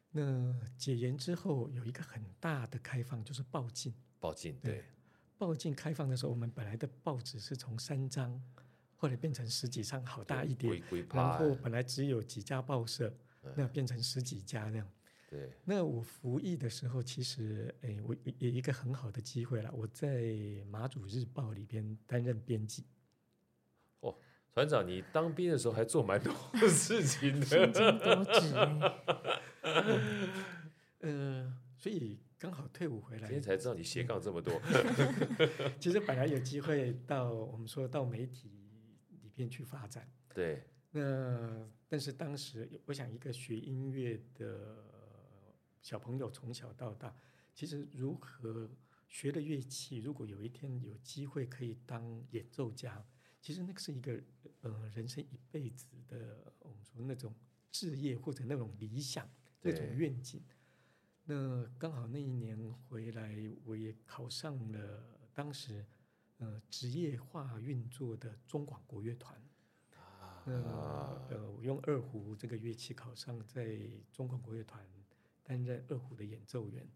[0.10, 3.93] 那解严之后有一个很大的开放，就是报禁。
[4.19, 4.84] 报禁对，
[5.38, 8.41] 报禁开放的时候，我们本来的报纸是从三张，
[8.95, 10.81] 后来变成十几张，好大一点。
[11.13, 13.17] 然后本来只有几家报社，嗯、
[13.55, 14.89] 那变成十几家那样。
[15.29, 15.51] 对。
[15.63, 20.34] 那我服役的时候，其实诶，我有一个很好的机会了，我在
[20.69, 22.86] 马祖日报里边担任编辑。
[23.99, 24.15] 哦，
[24.53, 26.34] 船长，你当兵的时候还做蛮多
[26.67, 28.53] 事情的， 多职。
[30.99, 32.19] 呃，所以。
[32.38, 34.62] 刚好退伍回来，今天才知道你斜杠这么多。
[35.79, 38.51] 其实本来有机会到我们说到媒体
[39.23, 40.62] 里边去发展，对。
[40.91, 44.83] 那但是当时我想，一个学音乐的
[45.81, 47.15] 小朋友从小到大，
[47.53, 48.69] 其实如何
[49.07, 53.05] 学的乐器，如果有一天有机会可以当演奏家，
[53.39, 54.19] 其实那个是一个
[54.61, 57.33] 呃人生一辈子的我们说那种
[57.71, 59.29] 志业或者那种理想
[59.61, 60.41] 那种愿景。
[61.23, 62.57] 那刚好那一年
[62.89, 65.85] 回来，我也考上了当时
[66.37, 69.39] 呃职业化运作的中广国乐团。
[70.45, 73.77] 啊，呃，我用二胡这个乐器考上，在
[74.12, 74.86] 中国国乐团
[75.43, 76.88] 担任二胡的演奏员，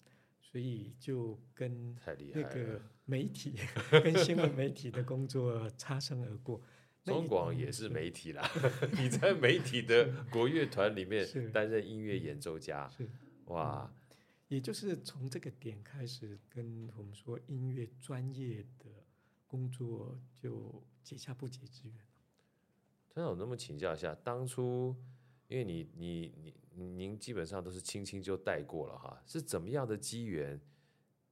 [0.41, 1.95] 所以就跟
[2.33, 3.55] 那个媒体
[4.03, 6.61] 跟新闻媒体的工作擦身而过。
[7.05, 8.47] 中广也是媒体啦，
[8.99, 13.09] 你在媒体的国乐团里面担任音乐演奏家，是。
[13.45, 13.91] 哇。
[14.49, 19.05] 也就是从这个点开始，跟我们说音乐专业的
[19.45, 21.97] 工作就结下不解之缘。
[23.19, 24.95] 团长，我能不能请教一下，当初
[25.47, 26.33] 因为你你
[26.75, 30.59] 你您基本上都是轻轻就带过了哈，是怎么样的机缘？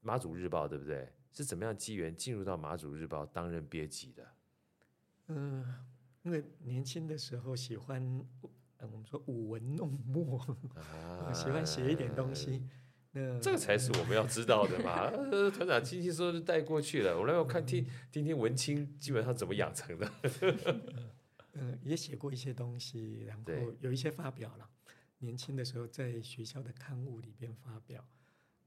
[0.02, 1.12] 马祖日报对不对？
[1.34, 4.28] 是怎么样机缘进入到马祖日报担任编辑的？
[5.28, 5.86] 嗯、呃，
[6.24, 8.02] 因为年轻的时候喜欢，
[8.80, 10.40] 嗯，我们说舞文弄墨，
[10.76, 12.68] 啊、喜欢写一点东西。
[13.42, 15.08] 这个才是我们要知道的嘛！
[15.32, 20.12] 呃，团长轻轻说就带过去了，我来我看听听听文青基本上怎么养成的。
[21.60, 24.70] 嗯、呃，也写过一些东西，然后有一些发表了。
[25.20, 28.08] 年轻的时候在学校的刊物里边发表，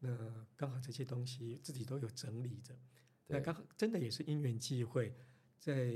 [0.00, 2.74] 那刚好这些东西自己都有整理着。
[3.28, 5.14] 那刚好真的也是因缘际会，
[5.58, 5.92] 在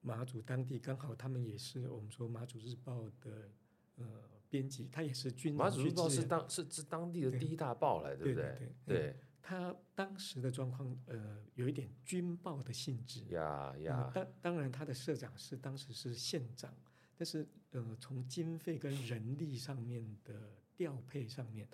[0.00, 3.50] 马祖当地刚好他们也是我们说马祖日报的
[3.96, 4.06] 呃。
[4.50, 8.42] 编辑，他也是军马祖日报是当是是当地的第一大报来，对不对？
[8.42, 13.24] 对，对，对，对，他当时的状况，呃，有一点军报的性质。
[13.30, 16.74] 呀呀，当当然，他的社长是当时是县长，
[17.16, 21.68] 但是呃，从经费跟人力上面的调配上面，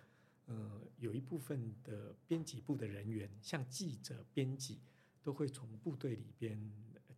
[0.47, 4.81] 呃，有一部分的编辑部的人员，像记者、编辑，
[5.23, 6.59] 都会从部队里边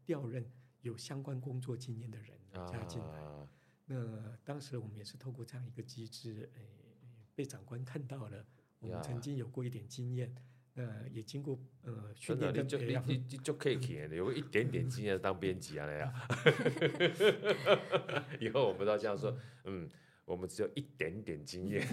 [0.04, 0.44] 调任
[0.82, 3.20] 有相关工作经验的人加进来。
[3.20, 3.48] 啊
[3.90, 6.60] 那当时我们也是透过这样一个机制，诶，
[7.34, 8.44] 被长官看到了，
[8.80, 10.34] 我们曾经有过一点经验，
[10.74, 13.78] 呃，也经过呃训练跟培养，你就可以
[14.10, 16.12] 有个一点点经验当编辑啊那样。
[18.40, 19.88] 以后我们都要这样说，嗯，
[20.24, 21.86] 我们只有一点点经验。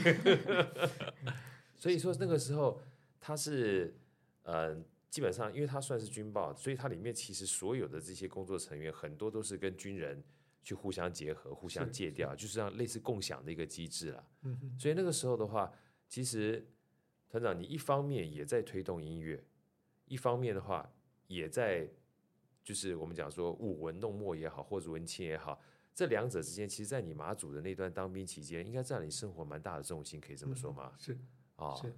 [1.75, 2.81] 所以说那个时候
[3.19, 3.97] 他是，
[4.43, 4.75] 呃，
[5.09, 10.23] 基本上因为他算是军报，所以它里面其实所有的这些工作成员很多都是跟军人。
[10.67, 14.27] 去互相结合、互相借调，是是就是这样类似共享的一个机制了。
[14.41, 14.79] 嗯哼。
[14.79, 15.71] 所以那个时候的话，
[16.09, 16.67] 其实
[17.35, 19.43] 团长，你一方面也在推动音乐，
[20.05, 20.89] 一方面的话
[21.27, 21.85] 也在，
[22.63, 25.59] 就是我们讲说舞文弄墨也好，或者文青也好，
[25.93, 30.91] 这两者之间，其实，在你马祖的那段当兵期间，应该占你生活蛮大的重心，可以这么说吗？
[30.93, 31.17] 嗯、是
[31.57, 31.93] 啊，是。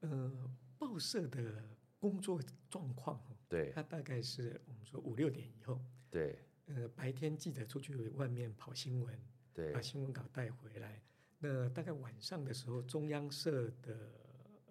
[0.00, 1.64] 呃，报社的
[1.98, 6.38] 工作状况，对，它大概是我们说五六点以后，对。
[6.66, 9.20] 呃，白天记者出去外面跑新闻，
[9.52, 11.02] 对，把新闻稿带回来。
[11.38, 14.21] 那大概晚上的时候，中央社的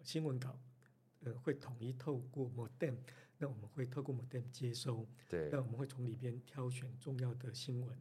[0.04, 0.60] 新闻稿，
[1.22, 2.96] 呃，会统一透过 modem，
[3.38, 7.98] 那我们会透过 modem 接收，对，那我们会从里边挑选重要的新闻，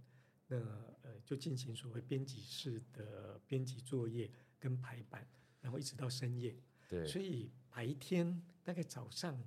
[0.46, 0.58] 那
[1.02, 5.26] 呃，就进行所谓编辑室的编辑作业跟排版，
[5.60, 6.56] 然后一直到深夜，
[6.88, 9.42] 对，所以白天大概早上，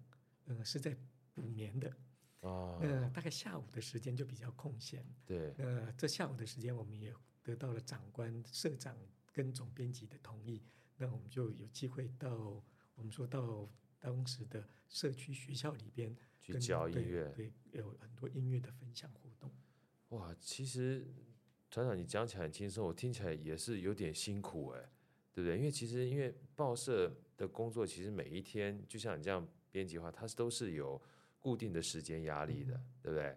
[0.46, 0.96] 呃，是在
[1.34, 1.92] 补眠的。
[2.42, 5.06] 哦，那大概下午的时间就比较空闲。
[5.26, 8.98] 对，那这下午的时间，我们也得到了长官、社长
[9.32, 10.62] 跟总编辑的同意，
[10.98, 12.64] 那我们就有机会到
[12.96, 19.52] 我们说到当时的社区学校里边去教音乐，对，有很多音乐的分享活动。
[20.10, 21.06] 哇，其实
[21.70, 24.90] 团长你讲起来很轻松，我听起来也是有点辛苦哎。
[25.36, 25.58] 对不对？
[25.58, 31.02] 因为其实因为报社的工作，其实每一天就像你这样编辑的话，它是都是有
[31.40, 33.36] 固定的时间压力的，嗯、对不对？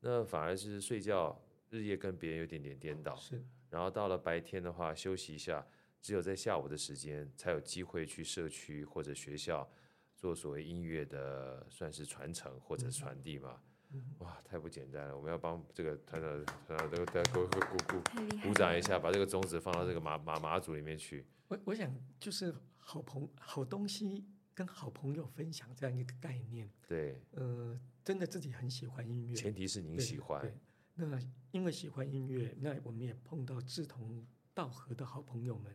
[0.00, 3.40] 那反而是睡觉日夜跟别人有点点颠倒，是。
[3.70, 5.64] 然后到了白天的话，休息一下，
[6.00, 9.68] 只有在下午的时间才有机会去社区或者学校
[10.16, 13.60] 做所谓音乐的算是传承或者传递嘛。
[13.90, 15.16] 嗯、哇，太不简单了！
[15.16, 17.58] 我们要帮这个团长团长都大家鼓鼓
[17.88, 21.24] 鼓鼓掌一下，把这个种子放到这个马马马祖里面去。
[21.48, 26.70] 我我想就是好朋好东西跟好朋友分享这样一个概念。
[26.86, 30.54] 对，呃，真的自己很喜欢音乐，前提是您喜欢。
[30.94, 31.18] 那
[31.50, 35.74] 因为喜欢音乐，那我们也碰到志同道合的好朋友们，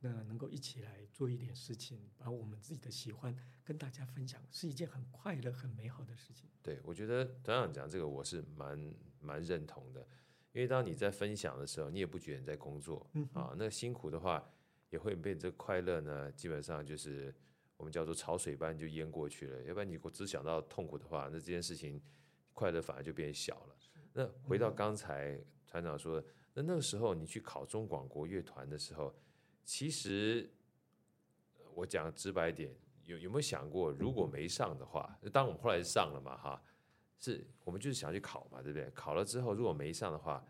[0.00, 6.48] 那能够一起来做一点事情，把我们自己的喜欢跟大家分享，是一件很快乐、很美好的事情。
[6.62, 10.00] 对，我觉得团长讲这个，我是蛮蛮认同的，
[10.52, 14.48] 因为当你在分享的时候，你也不觉得你在工作、嗯、啊，那辛苦的话
[14.90, 17.34] 也会被这快乐呢，基本上就是
[17.76, 19.62] 我们叫做潮水般就淹过去了。
[19.64, 22.00] 要不然你只想到痛苦的话，那这件事情
[22.52, 23.76] 快乐反而就变小了。
[24.12, 29.14] 那回到刚才团长说的，那那个时候你去考中广国乐团的时候，
[29.66, 30.48] 其实
[31.74, 32.72] 我讲直白点，
[33.04, 36.62] 有有没有想过，如果没上的话，当我们后来上了嘛，哈，
[37.18, 38.88] 是我们就是想去考嘛，对不对？
[38.92, 40.46] 考了之后如果没上的话，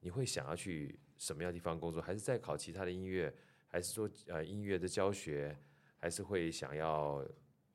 [0.00, 2.02] 你会想要去什么样的地方工作？
[2.02, 3.32] 还是再考其他的音乐？
[3.68, 5.56] 还是说呃音乐的教学？
[6.00, 7.24] 还是会想要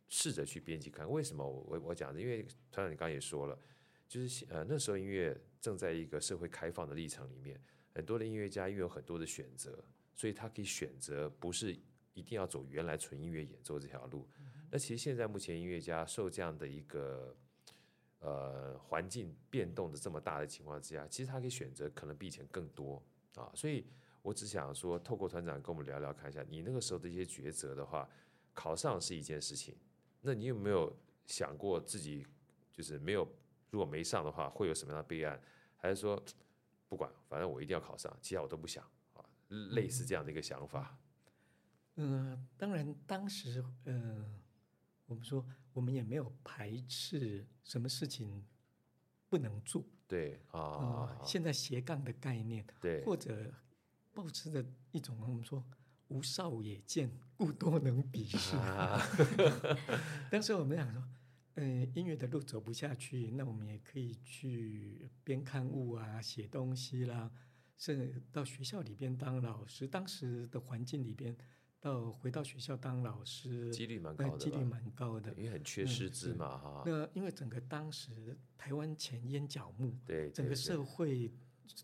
[0.09, 1.09] 试着去编辑看？
[1.09, 2.19] 为什么我我讲的？
[2.19, 3.57] 因为团长你刚刚也说了。
[4.05, 7.59] 就是呃那时候音乐正在一个社会开放的历程里面，
[7.95, 9.83] 很多的音乐家因为有很多的选择，
[10.15, 11.77] 所以他可以选择不是
[12.13, 14.27] 一定要走原来纯音乐演奏这条路。
[14.71, 17.35] 那其实现在目前音乐家受这样的一个
[18.19, 23.01] 呃环境变动的这么大的情况之下，其实他可以选择可能比以前更多
[23.35, 23.51] 啊。
[23.53, 23.85] 所以
[24.21, 28.09] 我只想说，透过团长跟我们聊聊看一下，你那个时候的一些抉择的话，
[28.53, 29.75] 考上是一件事情，
[30.21, 30.95] 那你有没有
[31.25, 32.25] 想过自己
[32.71, 33.27] 就是没有？
[33.69, 35.41] 如果没上的话，会有什么样的备案？
[35.77, 36.23] 还是说
[36.87, 38.87] 不管，反正我一定要考上，其他我都不想？
[39.71, 40.97] 类似这样的一个想法。
[41.95, 44.25] 嗯，呃、当然，当时呃，
[45.05, 48.45] 我们说我们也没有排斥什么事情
[49.29, 49.85] 不能做。
[50.07, 53.53] 对啊、呃，现在斜杠的概念，对，或者
[54.13, 55.63] 保持的一种我们说
[56.09, 58.55] 无少也见，故多能鄙视。
[58.57, 59.01] 啊、
[60.29, 61.03] 当时我们想说。
[61.55, 67.29] 嗯，音乐的路走不下去，那我们也可以去编刊物啊，写东西啦，
[67.77, 69.87] 甚至到学校里边当老师。
[69.87, 71.35] 当时的环境里边，
[71.79, 76.91] 到回到学校当老师，几率蛮高的，几率蛮高的，因为很缺师资嘛，哈、嗯。
[76.91, 81.31] 那因为整个当时台湾前烟角木，对，整个社会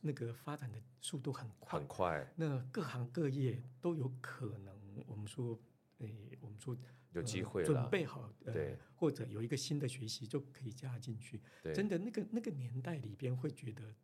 [0.02, 2.34] 那个发展的速度很快，很快。
[2.36, 5.60] 那各行各业都有可能，我们说，
[6.00, 6.78] 诶，我们说。
[7.14, 11.42] 有机会了，准备好，呃，对，或者有一个新的学习就可以加进去。
[11.64, 13.96] 对，真的那个那个年代里边会觉得，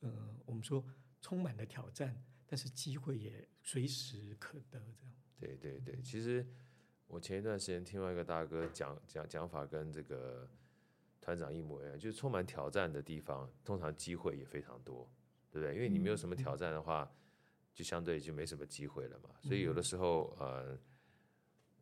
[0.00, 0.82] 呃，我们说
[1.20, 5.14] 充满了挑战，但是机会也随时可得，这样。
[5.38, 6.46] 对对对，其实
[7.06, 10.48] 我前一段时间听到一个大哥讲讲讲法，跟这个
[11.20, 15.10] 团长一模一样，就是充满挑战的地方，通常机会也非常多，
[15.50, 15.74] 对不对？
[15.74, 17.10] 因为你没有什么挑战的话，
[17.74, 19.30] 就相对就没什么机会了嘛。
[19.40, 20.78] 所以有的时候，呃。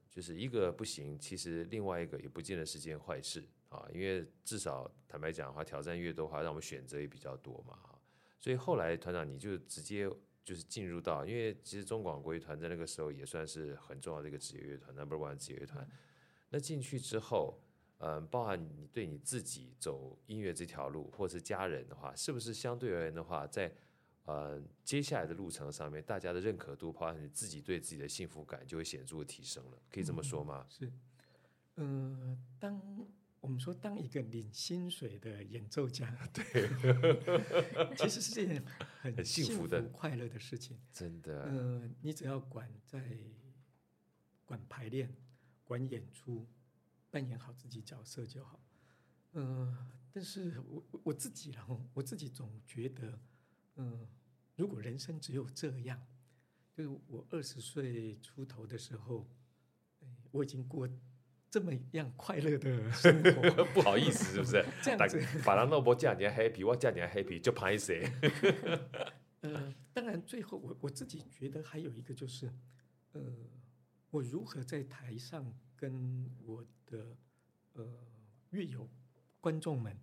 [0.09, 7.79] 就是一个不行，其实另外一个也不见得是件坏事啊，因为至少坦白讲的话，挑战越多的话，让我们选择也比较多嘛。
[8.39, 10.11] 所以后来团长你就直接
[10.45, 15.89] 就是进入到，因为其实中广国乐团在那个时候也算是很重要的一个职业乐团，Number One 职业乐团。
[16.51, 17.59] 那进去之后，
[17.99, 23.73] 嗯，包含你对你自己走音乐这条路，或是家人的话，是不是相对而言的话，在
[24.27, 30.67] 呃，接下来的路程上面，大家的认可度，包含你自己对自己的幸福感，就会显著的提升了，可以这么说吗？
[30.67, 30.93] 嗯、是，
[31.77, 32.81] 呃，当
[33.47, 36.69] 我们说当一个领薪水的演奏家， 对，
[37.97, 38.61] 其实是件
[39.01, 40.77] 很幸福的、快乐的事情。
[40.93, 43.17] 真的，呃，你只要管在
[44.45, 45.15] 管排练、
[45.63, 46.45] 管演出，
[47.09, 48.61] 扮演好自己角色就好。
[49.31, 53.17] 呃，但是我我自己，然后我自己总觉得。
[53.77, 54.09] 嗯，
[54.57, 56.05] 如果人生只有这样，
[56.73, 59.25] 就是我二十岁出头的时候，
[60.33, 60.89] 我已经过
[61.51, 64.65] 这么样快乐的 生活，不好意思，是不是？
[64.83, 68.11] 这样子，把人那么这样年 happy，我这样年 happy 就拍谁？
[69.43, 72.53] 呃，当然，最后我我自己觉得还有一个就是，
[73.13, 73.21] 呃，
[74.11, 77.17] 我如何在台上跟我的
[77.75, 77.87] 呃
[78.51, 78.89] 乐友
[79.41, 79.97] 观众们。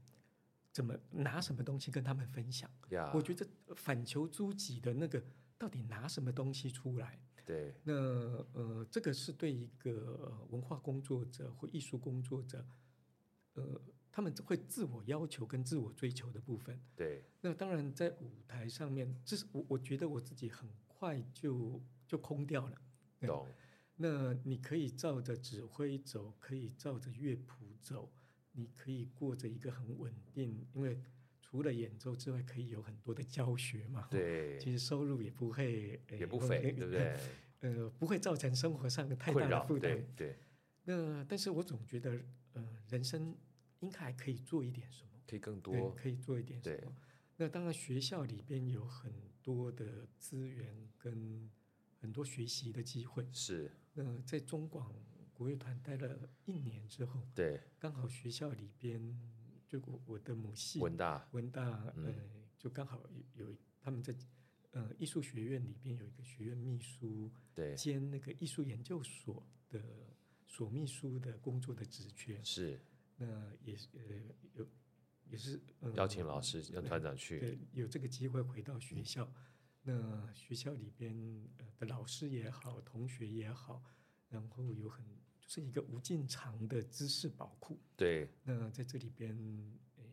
[0.73, 2.67] 怎么拿什么东西跟他们分享.
[3.13, 5.23] 我觉得反求诸己的那个，
[5.55, 7.19] 到底拿什么东西出来？
[7.45, 7.93] 对，那
[8.53, 12.65] 呃，这个是对一个文化工作者或艺术工作者，
[13.55, 13.81] 呃，
[14.11, 16.79] 他们会自我要求跟自我追求的部分。
[16.95, 22.81] 对，那当然在舞台上面，这是我我觉得我自己很快就就空掉了。
[23.21, 23.47] 懂。
[23.95, 28.11] 那你可以照着指挥走，可以照着乐谱走，
[28.53, 30.99] 你可以过着一个很稳定，因为
[31.53, 34.07] 除了演奏之外，可以有很多的教学嘛。
[34.09, 37.15] 对，其实收入也不会，也不菲，对不对？
[37.61, 39.91] 呃，不会造成生活上的太大的负担。
[40.15, 40.35] 对，对。
[40.85, 42.19] 那但是我总觉得，
[42.53, 43.37] 呃，人生
[43.81, 46.91] 应该还可以做一点什么，可以更多，可以做一点什么。
[47.37, 51.47] 那当然，学校里边有很多的资源跟
[51.99, 53.27] 很多学习的机会。
[53.31, 53.69] 是。
[53.93, 54.91] 那在中广
[55.35, 58.99] 国乐团待了一年之后，对，刚好学校里边
[59.73, 62.13] 就我我的母系文大，文大，嗯、呃，
[62.59, 63.01] 就刚好
[63.33, 64.13] 有有他们在
[64.69, 69.81] 呃艺术学院里边有一个学院秘书，对，兼那个艺术研究所的
[70.45, 72.79] 所秘书的工作的职缺，是，
[73.17, 74.69] 那也是呃有
[75.31, 79.25] 也是、呃、邀请老师让团长去，对，有这个机会回到学校。
[79.25, 79.49] 嗯
[79.85, 81.13] 那学校里边
[81.77, 83.83] 的老师也好，同学也好，
[84.29, 85.03] 然后有很
[85.45, 87.77] 就是一个无尽长的知识宝库。
[87.97, 88.29] 对。
[88.43, 89.35] 那在这里边，
[89.97, 90.03] 诶，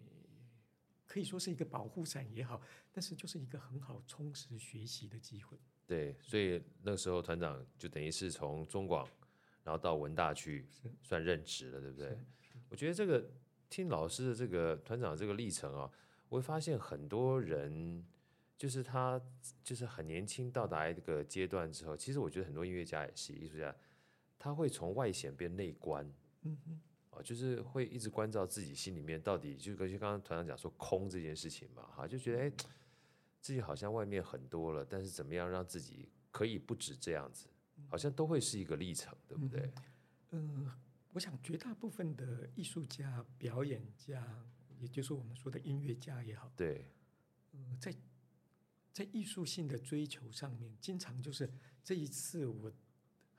[1.07, 2.61] 可以说是一个保护伞也好，
[2.93, 5.59] 但是就是一个很好充实学习的机会。
[5.87, 9.09] 对，所以那时候团长就等于是从中广，
[9.63, 10.67] 然后到文大去
[11.03, 12.19] 算任职了，对不对？
[12.69, 13.31] 我觉得这个
[13.69, 15.91] 听老师的这个团长这个历程啊，
[16.29, 18.05] 我会发现很多人。
[18.61, 19.19] 就是他，
[19.65, 23.75] 就是很年轻到达一个阶段之后，其实我觉得很多音乐家也是艺术家，
[24.41, 26.05] 他会从外显变内观，
[26.45, 26.81] 嗯嗯，
[27.11, 32.53] 啊，就是会一直关照自己心里面到底，就跟刚刚团长讲说空这件事情嘛，哈，就觉得哎，
[33.43, 37.47] 自己好像外面很多了，但是怎么样让自己可以不止这样子，
[37.87, 39.71] 好像都会是一个历程，对不对？
[40.31, 40.75] 嗯，呃，
[41.13, 44.27] 我想绝大部分的艺术家、表演家，
[44.79, 46.87] 也就是我们说的音乐家也好，对，
[47.53, 47.95] 嗯，在。
[48.93, 51.49] 在艺术性的追求上面，经常就是
[51.83, 52.71] 这一次我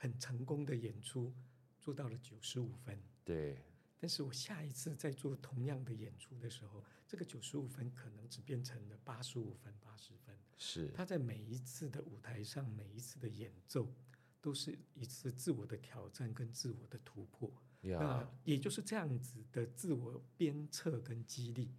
[0.02, 1.32] 很成功的演出
[1.80, 3.56] 做到了九十五分，对。
[3.99, 10.36] 但是我下一次再做同样的演出的时候，这个九十五分可能只变成了八十五分、八十分。
[10.58, 10.88] 是。
[10.95, 13.93] 他在每一次的舞台上，每一次的演奏，
[14.41, 17.54] 都是一次自我的挑战跟自我的突破。
[17.82, 21.72] 那也就是这样子的自我鞭策跟激励。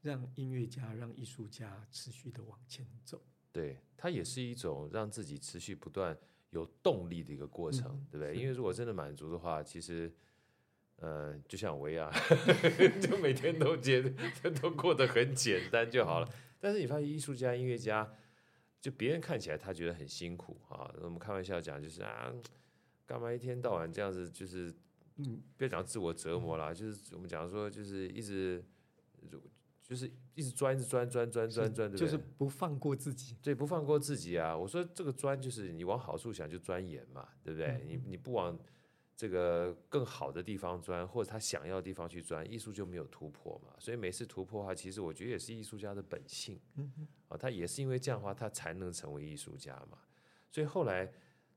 [0.00, 3.20] 让音乐家、让艺术家持续的往前走，
[3.50, 6.16] 对，它也是一种让自己持续不断
[6.50, 8.34] 有动力的一个过程，嗯、对不对？
[8.34, 10.12] 因为如果真的满足的话，其实，
[10.96, 12.12] 呃，就像我一样，
[13.00, 16.28] 就每天都觉得都过得很简单就好了。
[16.60, 18.10] 但是你发现艺术家、音乐家，
[18.80, 20.92] 就别人看起来他觉得很辛苦啊。
[21.00, 22.32] 我们开玩笑讲，就是啊，
[23.06, 24.74] 干嘛一天到晚这样子，就是
[25.16, 28.64] 嗯，别讲自我折磨啦，就是我们讲说，就是一直。
[29.88, 31.98] 就是一直钻，一直钻，钻，钻，钻，钻，对不对？
[31.98, 33.34] 就是不放过自己。
[33.42, 34.54] 对，不放过自己啊！
[34.54, 37.68] 我说这个钻，就是你往好处想，就钻研嘛，对不对？
[37.68, 38.58] 嗯、你你不往
[39.16, 43.72] 这个更好的地方钻，或者他想要的地方去钻，艺术就没有突破嘛。
[43.78, 46.60] 所以每次突破的话，其实我觉得也是艺术家的本性。
[46.76, 47.08] 嗯嗯。
[47.28, 49.98] 啊，他也是因为这样的话，他才能成为艺术家嘛。
[50.50, 51.10] 所以后来，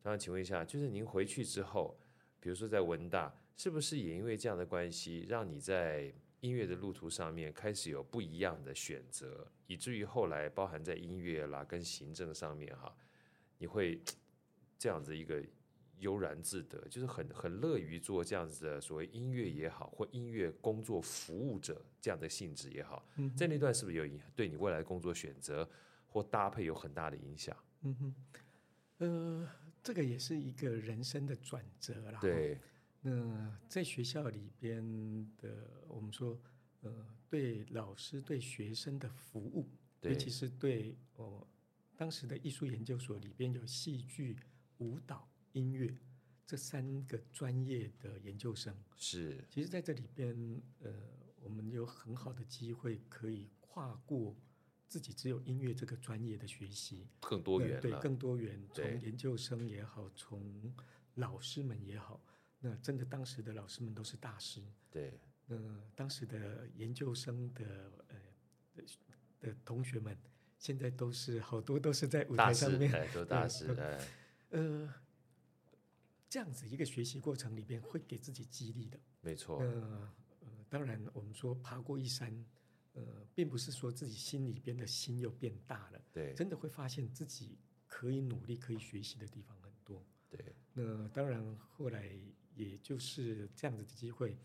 [0.04, 2.00] 想请问一下，就是您回去之后，
[2.40, 12.96] 比如说在文大，是不是也因为这样的关系，让你在音乐的路途上面开始有不一样的选择，以至于后来包含在音乐啦跟行政上面哈，
[13.58, 14.02] 你会
[14.78, 15.44] 这样子一个
[16.00, 24.28] 悠然自得，就是很很乐于做这样子的所谓音乐也好，或音乐工作服务者这样的性质也好，嗯，在那段是不是有影响？
[24.36, 25.70] 对你未来工作选择
[26.08, 27.56] 或搭配有很大的影响？
[27.82, 28.16] 嗯哼，
[28.98, 29.50] 呃，
[29.84, 32.20] 这个也是一个人生的转折啦。
[32.20, 32.60] 对。
[33.02, 36.40] 那在学校里边的，我们说，
[36.82, 39.68] 呃，对老师对学生的服务，
[40.02, 41.48] 尤其是对哦，
[41.98, 44.38] 当时的艺术研究所里边有戏剧、
[44.78, 45.98] 舞蹈、音乐
[46.46, 48.76] 这三个专业的研究生。
[48.96, 50.94] 是，其实在这里边，呃，
[51.42, 54.36] 我们有很好的机会可以跨过
[54.88, 60.72] 自己只有音乐这个专业的学习，更多元，对，更多元，从研究生也好，从
[61.16, 62.24] 老师们也好。
[62.64, 64.62] 那真的，当时的老师们都是大师。
[64.90, 65.20] 对。
[65.48, 65.58] 那
[65.96, 67.66] 当时的研究生的
[68.08, 68.16] 呃
[68.74, 68.84] 的，
[69.42, 70.16] 的同学们，
[70.58, 73.68] 现在都是好多都是在舞台上面，大都大师。
[74.52, 74.94] 呃，
[76.30, 79.00] 这样子一个学习过程里边会给自己激励的。
[79.22, 79.60] 没错。
[79.60, 82.46] 呃，呃，当然我们说爬过一山，
[82.94, 83.04] 呃，
[83.34, 86.02] 并不是说自己心里边的心又变大了。
[86.14, 86.34] 对。
[86.34, 87.58] 真的会发现自己
[87.88, 90.06] 可以努力、可以学习的地方很多。
[90.30, 92.10] 对那当然后来
[92.56, 94.38] 也就是这样子的机会，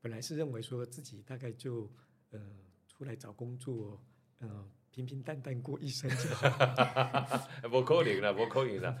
[0.00, 1.90] 本来是认为说自己大概就
[2.30, 2.40] 呃
[2.86, 4.02] 出来找工作，
[4.38, 4.70] 呃。
[4.92, 6.48] 平平淡淡过一生就好，
[7.70, 8.98] 不可能了，不可能了。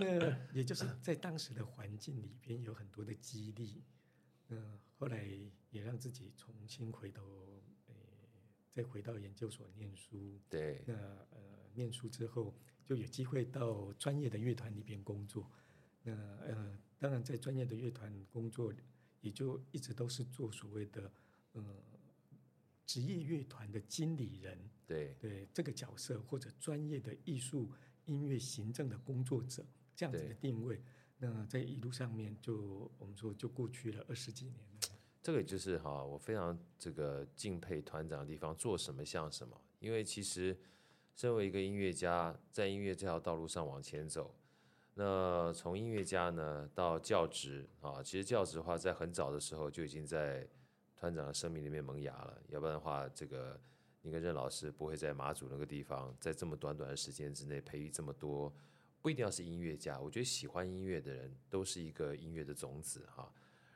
[0.00, 3.82] 那 也就是在当时的环境里边有很多的激励，
[4.50, 5.28] 嗯，后来
[5.70, 7.24] 也让自己重新回头，
[7.88, 7.94] 呃，
[8.70, 10.38] 再回到研究所念书。
[10.48, 10.84] 对。
[10.86, 10.94] 那
[11.32, 12.54] 呃，念书之后
[12.84, 15.50] 就有机会到专业的乐团里边工作。
[16.04, 18.72] 那呃，当然在专业的乐团工作，
[19.20, 21.12] 也就一直都是做所谓的
[21.52, 21.66] 嗯。
[21.66, 21.74] 呃
[22.86, 27.72] 职业乐团的经理人，对对这个角色，或者专业的艺术
[28.04, 29.64] 音乐行政的工作者，
[29.96, 30.78] 这样子的定位，
[31.16, 34.98] 那在一路上面就我们说就过去了二十几年了。
[35.22, 39.58] 这个就是哈，我非常这个敬佩团长的地方，做什么像什么。
[39.80, 40.54] 因为其实
[41.16, 44.36] 身为一个音乐家，在音乐这条道路上往前走，
[44.94, 50.48] 那从音乐家呢到教职啊，其实教职的话，在很早的时候就已经在。
[50.96, 53.60] 团长的生命里面萌芽了，要不然的话，这个
[54.00, 58.50] 你跟任老师不会在马祖那个地方，在这么短短的时间之内培育这么多，
[59.02, 63.30] 不一定要是音乐家，我觉得喜欢音乐的人都是一个音乐的种子哈。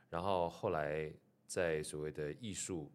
[0.09, 1.13] 然后后来
[1.45, 2.91] 在所谓的艺术，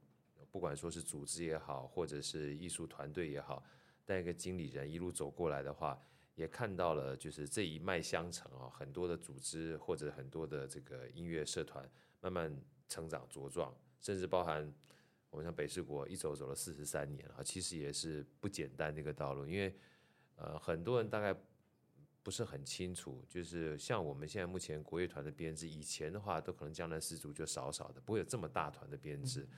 [0.50, 3.62] 不管说是组织也好，或者是艺术团队也好，
[4.04, 5.96] 带一个经理人一路走过来的话，
[6.34, 11.88] 也看到了就是这一脉相承啊，很多的组织或者很多的这个音乐社团
[12.20, 12.54] 慢慢
[12.88, 13.74] 成长茁壮。
[14.00, 14.70] 甚至包含
[15.30, 19.46] 我们像北市国一走走了四十三年啊，其实也是不简单的一个道路。
[19.46, 19.74] 因为
[20.36, 21.34] 呃，很多人大概
[22.22, 29.48] 不是很清楚，就是像我们现在目前国乐团的编制，以前的话都可能江南四组就少少的，不会有这么大团的编制。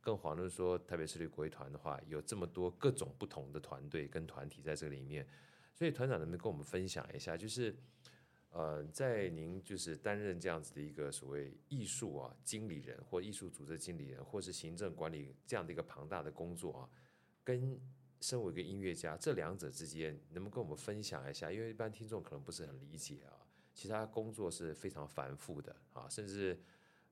[0.00, 5.26] 更遑论说台北市立国乐团的话，有这么多各种不同的团队跟团体在这里面。
[5.76, 7.76] 所以团长能不能跟我们分享一下，就是？
[8.50, 16.88] 呃，在您就是担任这样子的一个所谓艺术啊经理人，或艺术组织经理人，或是行政管理这样的一个庞大的工作啊，
[17.44, 17.78] 跟
[18.22, 21.52] 身为一个音乐家这两者之间，能不能跟我们分享一下？
[21.52, 26.58] 因为一般听众可能不是很理解啊，其他工作是非常繁复的啊，甚至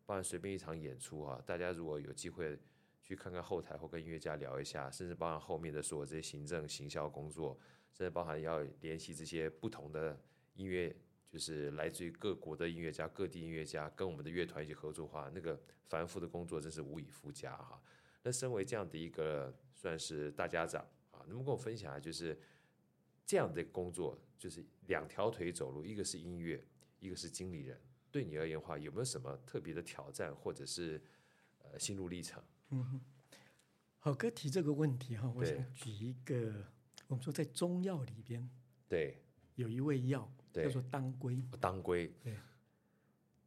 [0.06, 2.58] 包含随便一场演出啊，大家如果有机会
[3.02, 7.58] 去看看后台或跟音乐家聊一下，甚至包含后面的所有这些行政行销工作，
[7.94, 10.20] 甚至包含要联系这些不同的
[10.56, 10.94] 音乐。
[11.30, 17.82] 就是来自于各国的音乐家、各地音乐家跟我们的乐团一起合作的话，那个繁复的工作真是无以复加哈。
[18.22, 20.80] 那身为这样的一个算是大家长
[21.10, 22.38] 啊，能不能跟我分享一下，就是
[23.26, 26.64] 这样的工作，就是两条腿走路，一个是音乐，
[27.00, 27.76] 一个是经理人，
[28.12, 31.02] 对你而言的话，有没有什么特别的挑战或者是
[31.64, 32.40] 呃心路历程？
[32.70, 33.00] 嗯，
[33.98, 36.64] 好哥提这个问题哈，我想举一个，
[37.06, 38.48] 我们说在中药里边，
[38.88, 39.22] 对，
[39.54, 40.30] 有一味药。
[40.54, 42.38] 叫做当归，当归，对，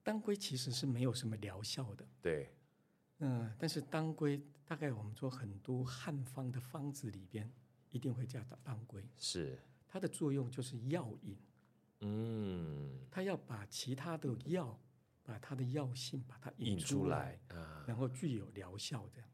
[0.03, 2.51] 当归其实是没有什么疗效的，对，
[3.20, 7.49] 嗯，但是当归大概我们说很多汉方的方子里边
[7.91, 11.38] 一定会加当归，是，它的作用就是药引，
[12.01, 14.78] 嗯，它要把其他的药，
[15.24, 19.30] 把它的药性把它引出来，出来啊，然后具有疗效这样。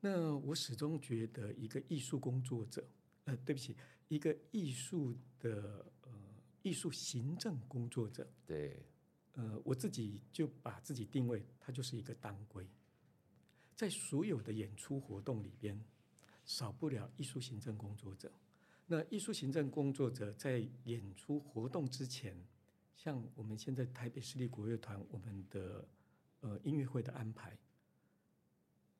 [0.00, 2.82] 那我始终觉得一个艺术工作者，
[3.24, 3.76] 呃，对不起，
[4.08, 6.12] 一个艺术的呃。
[6.64, 8.86] 艺术行政工作者，对，
[9.32, 12.64] 呃，我自己就把自己定位，他就是一个当归，
[13.74, 15.76] 在所有的演出活动里边，
[16.44, 18.30] 少不了艺术行政工作者。
[18.86, 22.40] 那艺术行政工作者在演出活动之前，
[22.94, 25.84] 像我们现在台北市立国乐团，我们的
[26.42, 27.58] 呃音乐会的安排，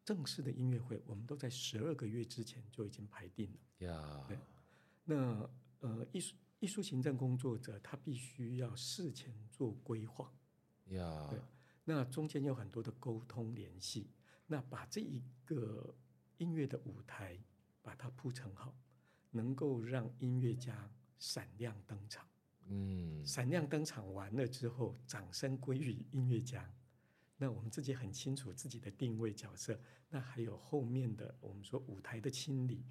[0.04, 3.86] 正式的音乐会，我们都在十二个月之前就已经排定了。
[3.86, 4.38] 呀，对，
[5.04, 5.50] 那
[5.80, 6.34] 呃艺术。
[6.62, 10.32] 艺术行政工作者，他必须要事前做规划，
[10.90, 11.40] 呀，对，
[11.82, 14.12] 那中间有很多的沟通联系，
[14.46, 15.92] 那把这一个
[16.38, 17.36] 音乐的舞台
[17.82, 18.72] 把它铺成好，
[19.32, 20.88] 能够让音乐家
[21.18, 22.24] 闪亮登场，
[22.68, 26.72] 嗯，闪亮登场完了之后，掌声归于音乐家，
[27.42, 29.76] 那我们自己很清楚自己的定位角色，
[30.10, 32.84] 那还有后面的我们说舞台的清理。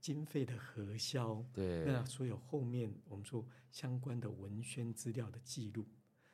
[0.00, 5.86] 经费的核销，对，那所有后面我们说相关的文宣资料的记录，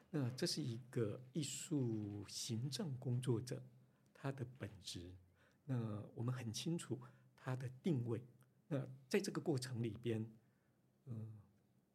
[0.08, 3.62] 那这是一个艺术行政工作者
[4.14, 5.12] 他的本质。
[5.66, 6.98] 那我们很清楚
[7.36, 8.26] 他的定位。
[8.68, 10.26] 那在这个过程里边，
[11.04, 11.38] 嗯，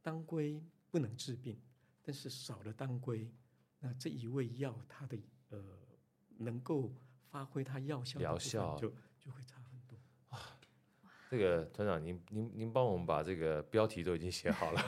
[0.03, 0.61] 当归
[0.91, 1.59] 不能治病，
[2.03, 3.28] 但是少了当归，
[3.80, 5.17] 那这一味药它的
[5.58, 5.64] 呃
[6.38, 6.91] 能够
[7.30, 8.89] 发挥它药效疗效就
[9.20, 9.97] 就会差很多。
[11.30, 14.82] 这个团长，您您您帮我们把这个标题都已经写好了。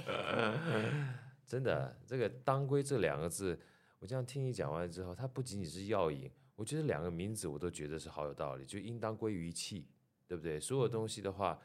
[1.46, 3.58] 真的，这个“当归”这两个字，
[3.98, 9.86] 我这样听你讲完之后，它不仅仅是药引，我觉得两个名字我都觉得是好有道理，就应当归于气，
[10.26, 10.60] 对不对？
[10.60, 11.58] 所有东西的话，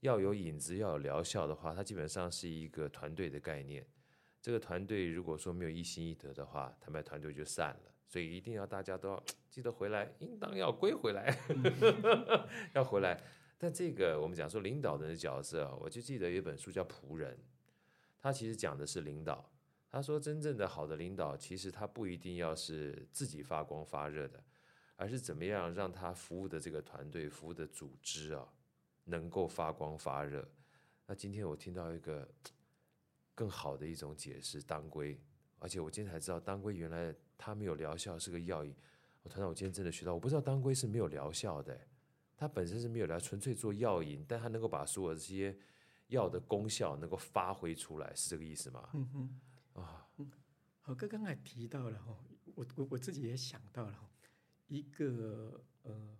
[0.00, 3.86] 要有引子，要有疗效的话，它基本上是一个团队的概念。
[4.46, 7.92] 这个团队如果说没有一心一德的话，他们团队就散了。
[8.06, 9.20] 所以一定要大家都要
[9.50, 11.36] 记得回来，应当要归回来，
[12.72, 13.20] 要回来。
[13.58, 17.34] 但这个我们讲说领导人的角色，我就记得有一本书叫《仆人》，
[18.20, 19.50] 他其实讲的是领导。
[19.90, 24.40] 他说，真正的好的领导，其实他不一定要是自己发光发热的，
[24.94, 28.46] 而是怎么样让他服务的这个团队、服务的组织啊，
[29.06, 30.48] 能够发光发热。
[31.08, 32.28] 那今天我听到一个。
[33.36, 35.20] 更好的一种解释，当归，
[35.58, 38.74] 而且我今天才知道，当归原来它没有疗效，是个药引。
[39.22, 41.78] 我团长，我今天真的学到，我不知道当归是没有疗效的，
[42.34, 45.54] 它本身是没有疗，纯粹做药引，但它能够把所有这些
[46.08, 48.88] 药的功效能够发挥出来，是这个意思吗？
[48.94, 49.40] 嗯嗯
[49.74, 50.08] 啊，
[50.80, 52.16] 好哥刚才提到了哈，
[52.54, 54.10] 我我我自己也想到了
[54.68, 56.16] 一个呃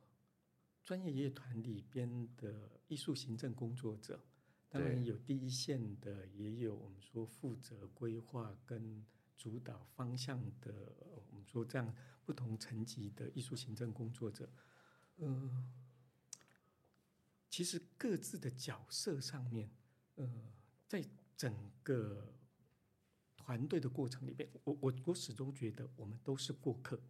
[0.84, 4.20] 专业乐团里边的艺术行政工作者。
[4.68, 9.06] 当然有第一线的，也有我们说负责规划跟
[9.36, 11.94] 主导方向的，我们说这样
[12.24, 14.50] 不同层级的艺术行政工作者。
[15.18, 15.72] 嗯，
[17.48, 19.70] 其实各自的角色上面，
[20.16, 20.52] 呃，
[20.86, 21.02] 在
[21.36, 22.34] 整个
[23.36, 27.00] 团队的过程里边，我我我始终觉得我们都是过客。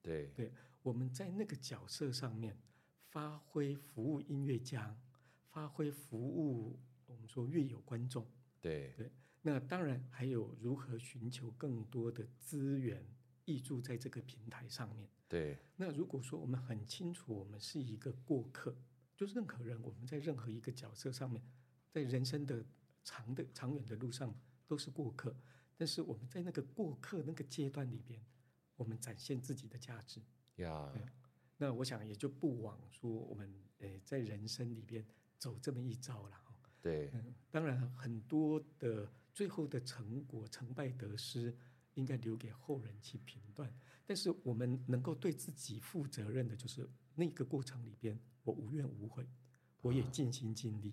[0.00, 0.52] 对对，
[0.82, 2.58] 我们在那个角色上面
[3.10, 4.98] 发挥服务音乐家，
[5.50, 6.80] 发挥服务。
[7.12, 8.26] 我们说越有观众，
[8.60, 13.06] 对对，那当然还有如何寻求更多的资源
[13.44, 15.08] 挹注在这个平台上面。
[15.28, 18.76] 对，那如果说我们很清楚，我们是一个过客，
[19.16, 21.42] 就是任何人，我们在任何一个角色上面，
[21.90, 22.64] 在人生的
[23.04, 24.34] 长的长远的路上
[24.66, 25.34] 都是过客，
[25.76, 28.22] 但是我们在那个过客那个阶段里边，
[28.76, 30.20] 我们展现自己的价值
[30.56, 30.92] 呀。
[30.94, 31.08] Yeah.
[31.56, 35.06] 那我想也就不枉说我们诶在人生里边
[35.38, 36.41] 走这么一遭了。
[36.82, 41.56] 对，嗯，当然很多的最后的成果成败得失，
[41.94, 43.72] 应该留给后人去评断。
[44.04, 49.24] 但是我们能够对自己负责任的，就是那个过程里边，我无怨无悔，
[49.80, 50.92] 我也尽心尽力，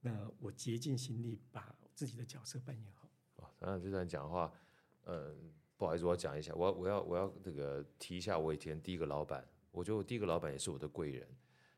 [0.00, 3.10] 那我竭尽心力把自己的角色扮演好。
[3.36, 4.52] 啊，当然这段讲话，
[5.04, 5.34] 呃，
[5.78, 11.26] 不好意思，我要讲一下，我我要我要这个提一下我以前第一个老板，我觉得我第一个老板也是我的贵人。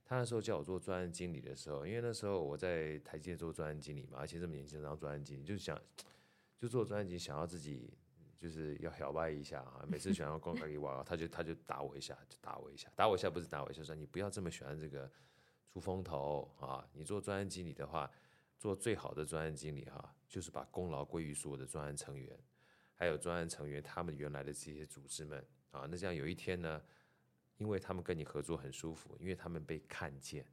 [0.05, 5.81] 他那时候叫我做专案经理的时候，因为那时候我在台积电做专案经理嘛，而且这么年轻当专案经理，就想
[6.59, 7.91] 就做专案经理，想要自己
[8.39, 9.85] 就是要表白一下啊。
[9.89, 15.11] 每次想要公开给我，他就他就打我一下，就打我一下，打我一下不是打我一下，说你不要这么喜欢这个
[15.73, 16.87] 出风头啊。
[16.93, 18.11] 你做专案经理的话，
[18.59, 22.39] 做最好的专案经理哈，就是把功劳归于所有的专案成员，
[22.95, 25.87] 还有专案成员他们原来的这些组织们啊。
[25.91, 26.83] 那这样有一天呢，
[27.63, 30.45] 因为他们跟你合作很舒服，因为他们被看见，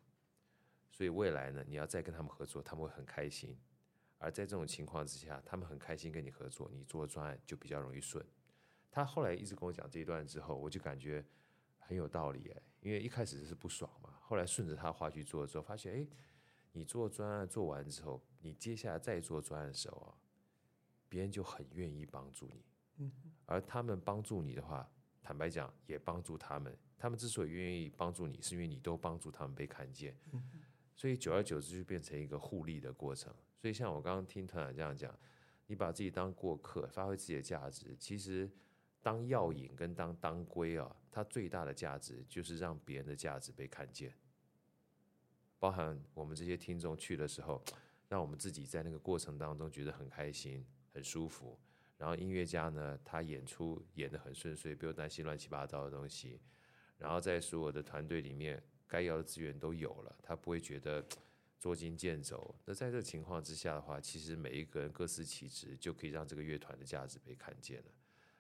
[0.92, 3.58] 所以未来呢，你要再跟他们合作，他们会很开心。
[4.20, 8.24] 而在这种情况之下，他们很开心跟你合作，你做专案就比较容易顺。
[8.92, 11.26] 他后来一直跟我讲这一段之后，我就感觉
[11.80, 16.08] 很有道理哎，因为一开始是不爽嘛，后来顺着他话去做之后，发现哎，
[16.74, 20.14] 你做专案做完之后，你接下来再做专案的时候啊，
[21.08, 22.64] 别人就很愿意帮助你。
[22.98, 23.12] 嗯，
[23.48, 24.88] 而他们帮助你的话，
[25.24, 26.78] 坦白讲也帮助他们。
[27.00, 30.14] 他们之所以愿意帮助你，是因为你都帮助他们被看见，
[30.96, 33.34] 所以久而久之就变成一个互利的过程。
[33.58, 35.18] 所以像我刚刚听团长这样讲，
[35.68, 38.52] 你把自己当过客，发挥自己的价值，其实
[39.02, 44.14] 当药引跟当当归啊，它最大的价值就是让别人的价值被看见。
[45.58, 47.64] 包含我们这些听众去的时候，
[48.08, 51.58] 让我们自己在那个过程当中觉得很开心、很舒服。
[51.98, 56.40] 然后音乐家呢，他演出演得很顺遂，不用担心乱七八糟的东西。
[57.00, 61.04] 然后在所有的团队里面，该要的资源都有了，他不会觉得
[61.58, 62.54] 捉襟见肘。
[62.66, 67.86] 那在这情况之下的话，其实每一个人各司其职，就可以让这个乐团的价值被看见了。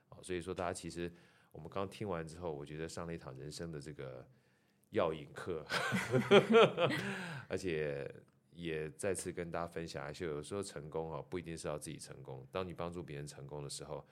[0.09, 1.09] 啊，所以说大家其实
[1.53, 4.27] 我们刚听完之后，我觉得上了一堂人生的这个
[4.89, 5.65] 药引课，
[7.47, 8.13] 而且
[8.51, 14.05] 也再次跟大家分享一下，有时候成功啊不一定是要自己成功，当你帮助别人成功的时候。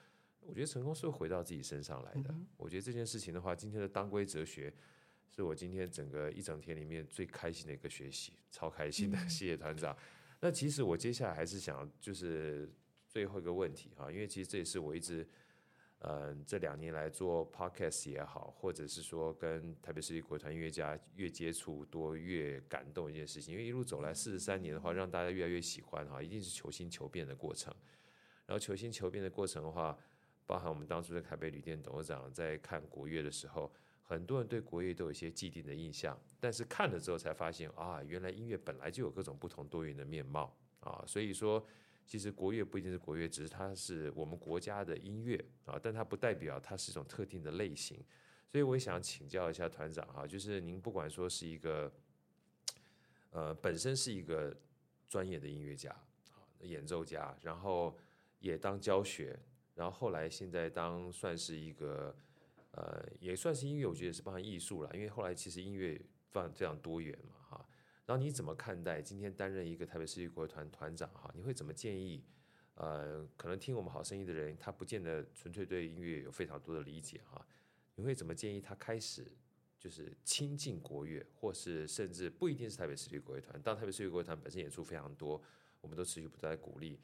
[0.48, 2.34] 我觉得成功是会回到自己身上来的。
[2.56, 4.74] 我觉得这件事情的话，今天的当归哲学，
[5.30, 9.18] 是我今天整个一整天里面最开心的一个学习，超开心的。
[9.28, 9.96] 谢谢团长。
[10.40, 12.72] 那其实我接下来还是想，就是
[13.10, 15.28] 最后一个问题哈，因为其实这也是我一直，
[16.00, 23.54] 嗯，这两年来做 podcast 也好，或者是说跟台北市立国乐团音乐家越接触多越感动一件事情。
[23.54, 27.74] 因为一路走来四十三年的话，让大家越来越喜欢哈，一定是求新求变的过程。
[28.46, 29.98] 然后求新求变的过程的话，
[30.48, 33.72] 包含我们当初的凯北旅店董事长在看国乐的时候，
[34.02, 41.64] 很多人对国乐都有一些既定的印象，但是看了之后才发现啊，原来音乐本来就有各种不同多元的面貌啊，所以说。
[42.10, 45.36] 其实国乐不一定是国乐，只是它是我们国家的音乐
[45.66, 48.02] 啊，但它不代表它是一种特定的类型。
[48.48, 51.92] 所以我也想请教一下团长哈，就是您不管说是一个，
[53.32, 54.56] 呃，本身是一个
[55.10, 55.92] 专业的音乐家
[56.32, 57.94] 啊，演奏家，然后
[58.40, 59.38] 也当教学，
[59.78, 62.14] 然后后来现在当算是一个，
[62.72, 66.02] 呃，也算是音乐，我觉得是包含艺术了，因为后来其实音乐
[66.32, 67.70] 非常多元嘛哈。
[68.08, 71.32] 然后你怎么看待今天担任一个台北市立国乐团团长哈？
[71.36, 72.26] 你会怎么建议？
[72.74, 77.46] 呃，可能听我们好声音的人，他不见得纯粹对音乐有非常多的理解哈。
[77.96, 79.32] 你会怎么建议他开始
[79.80, 85.40] 就是亲近国乐，或是甚至不一定是台北市立国乐团，当台北市立国乐团本身演出非常多，
[85.82, 87.00] 我们都持续不断在鼓励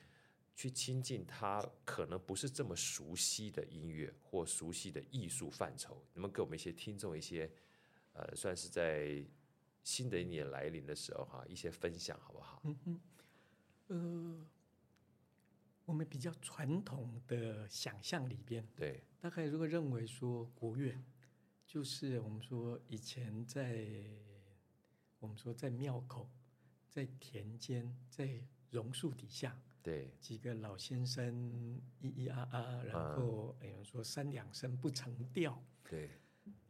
[0.55, 5.95] 去亲近他可能不是这么熟悉的音乐或熟悉的艺术范畴。
[6.13, 7.51] 能不能给我们一些听众一些
[8.13, 9.25] 呃，算是在。
[9.85, 12.61] 新的一年来临的时候，哈，一些分享好不好？
[12.63, 13.01] 嗯嗯，
[13.87, 14.47] 呃，
[15.83, 20.97] 我们比较传统的想象里边，对，大概如果认为说国乐，
[21.67, 23.85] 就是我们说以前在
[25.19, 26.29] 我们说在庙口、
[26.89, 31.31] 在田间、在榕树底下，对，几个老先生
[32.01, 36.09] 咿咿啊啊，然后有人、嗯、说三两声不成调，对，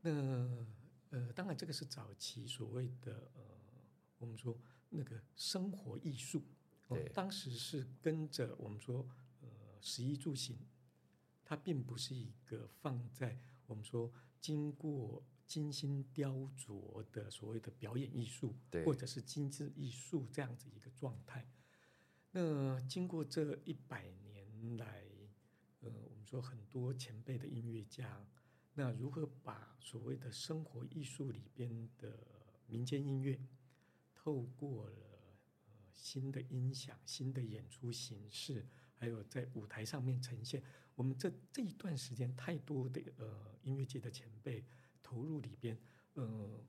[0.02, 0.68] 那。
[1.16, 3.44] 呃，当然，这个是早期所谓的呃，
[4.18, 4.60] 我们说
[4.90, 6.44] 那个生活艺术，
[6.88, 9.08] 哦，当时是跟着我们说
[9.40, 9.48] 呃，
[9.80, 10.58] 食衣住行，
[11.46, 13.38] 它并不是一个放在
[13.68, 14.12] 我们说
[14.42, 21.48] 经过精心雕琢的所谓的表演艺术，对，或者是精致艺术这样子一个状态。
[22.36, 25.04] 那经过这一百年来，
[25.82, 28.26] 呃，我们说很多前辈的音乐家。
[28.74, 32.18] 那如何把所谓的生活艺术里边的
[32.66, 33.40] 民间音乐，
[34.16, 34.96] 透过了
[35.68, 38.66] 呃新的音响、新的演出形式，
[38.96, 40.64] 还有在舞台上面呈现，
[40.96, 44.66] 我们这这一段时间太多的呃音乐界的前辈
[45.04, 45.78] 投入里边，
[46.16, 46.60] 呃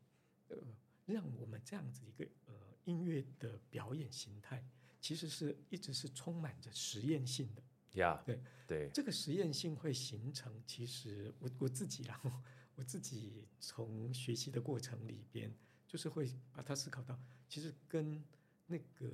[0.48, 0.58] 呃，
[1.06, 2.54] 让我们这样子一个呃
[2.84, 4.62] 音乐的表演形态，
[5.04, 7.62] 其实是一直是充满着实验性的。
[8.00, 10.50] 呀 Yeah, 对对，这个实验性会形成。
[10.66, 12.32] 其实我我自己，然后
[12.74, 15.54] 我自己从学习的过程里边，
[15.86, 18.24] 就是会把它思考到，其实跟
[18.66, 19.10] 那个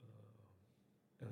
[0.00, 0.08] 呃
[1.20, 1.28] 呃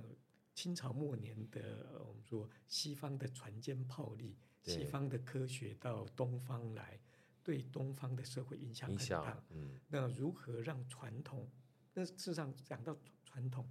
[0.55, 7.01] 清朝末年的我们说西方的船坚炮利，西方的科学到东方来，
[7.43, 9.45] 对东方的社会影响很大。
[9.51, 11.51] 嗯，那如何让传统？
[11.93, 13.69] 那事实上讲到传统。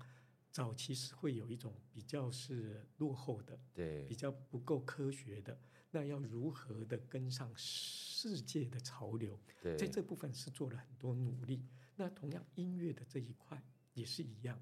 [0.56, 5.60] 早期是会有一种比较是落后的，对，比较不够科学的，
[5.92, 9.38] 那要如何的跟上世界的潮流？
[9.62, 11.66] 对，在这部分是做了很多努力。
[11.98, 13.62] 那同样音乐的这一块
[13.96, 14.58] 也是一样。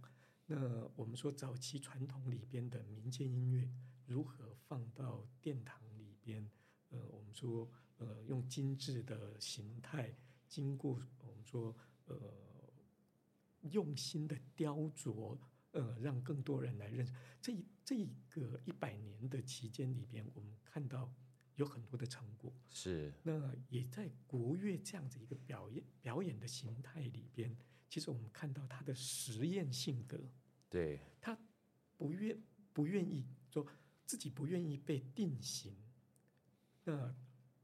[0.48, 3.70] 那我们说早期传统里边的民间音乐
[4.08, 6.50] 如何放到殿堂里边？
[6.90, 10.12] 呃，我们说呃用精致的形态，
[10.48, 11.76] 经过我们说
[12.06, 12.18] 呃
[13.70, 15.38] 用心的雕琢。
[15.74, 17.12] 呃，让更多人来认识
[17.42, 21.12] 这一这一个一百年的期间里边，我们看到
[21.56, 22.54] 有很多的成果。
[22.70, 23.12] 是。
[23.24, 27.56] 那也在国乐这样子一个表演表演的形态里边，
[27.90, 30.20] 其实我们看到他的实验性格。
[30.70, 31.00] 对。
[31.20, 31.38] 他
[31.98, 32.40] 不愿
[32.72, 33.66] 不愿意说
[34.06, 35.76] 自己不愿意被定型，
[36.84, 37.16] 那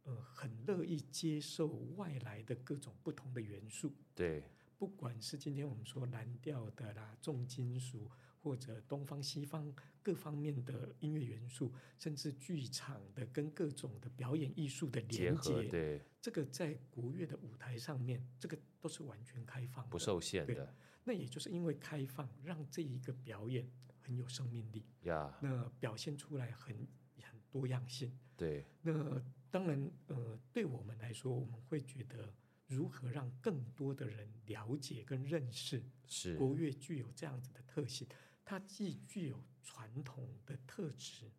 [0.04, 3.94] 呃很乐意接受外来的各种不同的元素。
[4.16, 4.44] 对。
[4.80, 8.10] 不管是今天我们说蓝调的啦、重金属，
[8.42, 20.74] 或者东方西方各方面的音乐元素，甚至剧场的跟各种的表演艺术的连接，对，这个在国乐的舞台上面，这个都是完全开放的，不受限的。
[21.04, 23.70] 那也就是因为开放，让这一个表演
[24.00, 26.88] 很有生命力呀，那表现出来很
[27.22, 28.18] 很多样性。
[28.38, 29.22] 对，那
[29.52, 32.34] 当然，呃，对我们来说，我们会觉得。
[32.70, 35.84] 如何让更多的人了解跟认识？
[36.06, 38.08] 是国乐具有这样子的特性，
[38.46, 41.32] 它既具有传统的特质，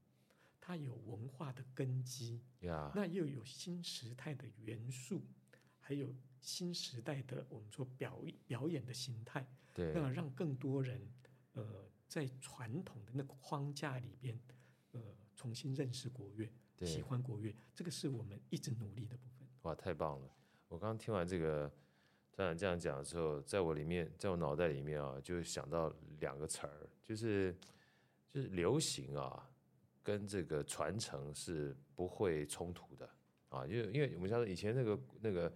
[0.61, 5.23] 它有文化的根基.那又有新时代的元素，
[5.79, 11.01] 还有新时代的我们说表表演的形态，对，那让更多人
[11.53, 14.39] 呃在传统的那个框架里边
[14.91, 15.01] 呃
[15.37, 19.49] 重新认识国乐，对喜欢国乐，这个是我们一直努力的部分。
[19.63, 20.31] 哇，太棒了！
[20.71, 21.71] 我刚刚听完这个
[22.33, 27.55] 团长这样讲的时候，在我里面，在我脑袋里面啊，就想到两个词儿，就是
[28.29, 29.51] 就是流行啊，
[30.01, 33.11] 跟这个传承是不会冲突的
[33.49, 35.53] 啊，因为因为我们像以前那个那个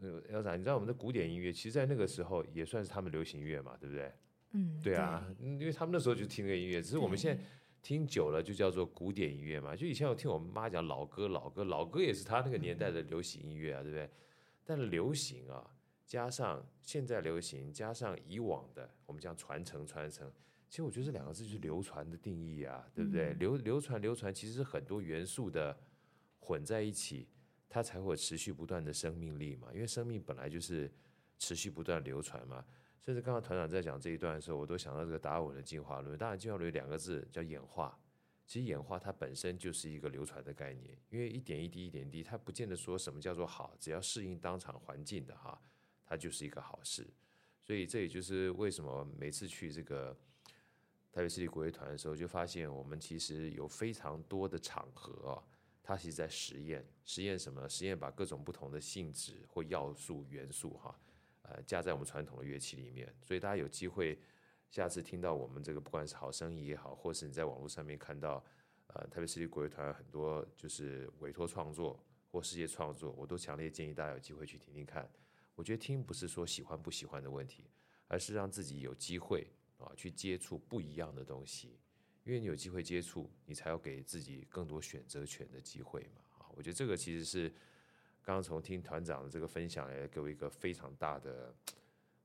[0.00, 4.10] 呃，要啥你知道我们的古典音乐，其实，在那个时候也算是他们流行乐嘛，对不对？
[4.52, 7.44] 嗯，对啊，因为他们那时候就听那个音乐，只是我们现在
[7.82, 9.74] 听久了就叫做古典音乐嘛。
[9.74, 14.10] 就以前我听我妈讲老歌，老歌，老歌也是她那个年代的流行音乐啊，对不对？
[14.64, 15.68] 但是流行啊，
[16.06, 20.30] 加上现在流行，加上以往的，我们讲传承传承，
[20.68, 23.32] 其实我觉得这两个字就是流传的定义啊，对不对？
[23.34, 25.78] 流流传流传，其实是很多元素的
[26.38, 27.28] 混在一起。
[27.72, 30.90] 它才会持续不断的生命力嘛，因为生命本来就是
[31.38, 32.64] 持续不断流传嘛。
[33.04, 36.16] 甚至刚刚团长在讲这一段的时候，我都想到这个达尔文的进化论。
[36.18, 37.98] 当然，进化论两个字叫演化，
[38.46, 45.60] 其实演化它本身就是一个流传的概念，因为一点一滴一点一滴，它不见得说什么叫做好，只要适应当场环境的哈，
[46.04, 47.06] 它就是一个好事。
[47.62, 50.16] 所以这也就是为什么每次去这个
[51.12, 55.42] 台北市立国乐团的时候，就发现我们其实有非常多的场合。
[55.82, 57.68] 它其实在实验，实验什么？
[57.68, 60.96] 实验把各种不同的性质或要素、元素，哈，
[61.50, 63.12] 呃，加在我们传统的乐器里面。
[63.20, 64.18] 所以大家有机会，
[64.70, 68.44] 下次听到我们这个，不管是好声音也好，或是你在网络上面看到，
[68.86, 75.10] 呃，特别是国乐团很多就是委托创作或世界创作，我都强烈建议大家有机会去听听看。
[75.56, 77.68] 我觉得听不是说喜欢不喜欢的问题，
[78.06, 79.46] 而是让自己有机会
[79.78, 81.78] 啊去接触不一样的东西。
[82.24, 86.22] 因为你有机会接触，你才有给自己更多选择权的机会嘛。
[86.38, 87.52] 啊，我觉得这个其实是
[88.30, 91.52] 刚刚从听团长的这个分享也给我一个非常大的，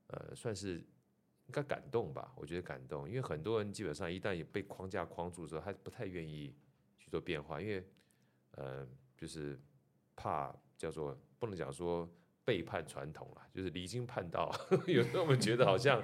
[0.06, 2.32] 呃，算是应该感动吧。
[2.36, 6.54] 我觉得感动，因为很多人基本上一旦被框架框住之后，他不太愿意
[7.00, 7.84] 去做变化，因为
[8.52, 8.88] 呃，
[9.18, 9.60] 就是
[10.16, 12.08] 怕叫做不能讲说
[12.44, 14.54] 背叛传统了，就是离经叛道。
[14.86, 16.00] 有时候我们觉得好像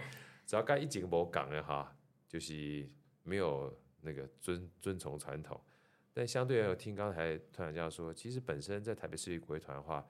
[0.47, 1.95] 只要干一景某港的哈，
[2.27, 2.89] 就是
[3.21, 3.71] 没有。
[4.03, 5.61] 那个遵遵从传统，
[6.13, 10.05] 但相对来听刚才团长这样说，其实本身在台北市立国乐团的话，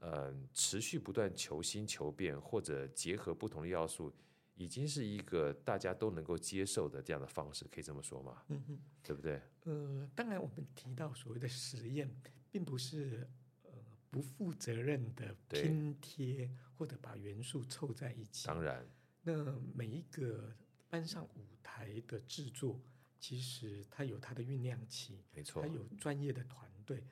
[0.00, 4.12] 嗯，持续不断求新求变，或者结合不同的要素，
[4.54, 8.42] 已经是一个大家都能够接受的这样的方式，可以这么说吗？
[8.48, 9.40] 嗯哼，对不对？
[9.62, 12.14] 呃，当然，我们提到所谓的实验，
[12.50, 13.26] 并不是
[13.62, 13.70] 呃
[14.10, 18.46] 不负责任的拼贴或者把元素凑在一起。
[18.46, 18.86] 当然，
[19.22, 20.54] 那每一个
[20.90, 22.78] 搬上舞台的制作。
[23.24, 27.02] 其实它有它的酝酿期，没错，它有专业的团队，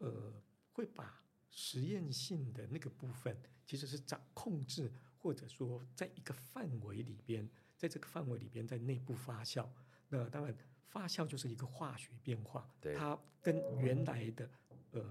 [0.00, 0.30] 呃，
[0.74, 7.48] 会把实验性的那个部分，其实是掌控制，或者说在一个范围里边，
[7.78, 9.66] 在这个范围里边，在内部发酵。
[10.10, 10.54] 那当然，
[10.88, 14.50] 发酵就是一个化学变化，对，它跟原来的
[14.90, 15.02] 呃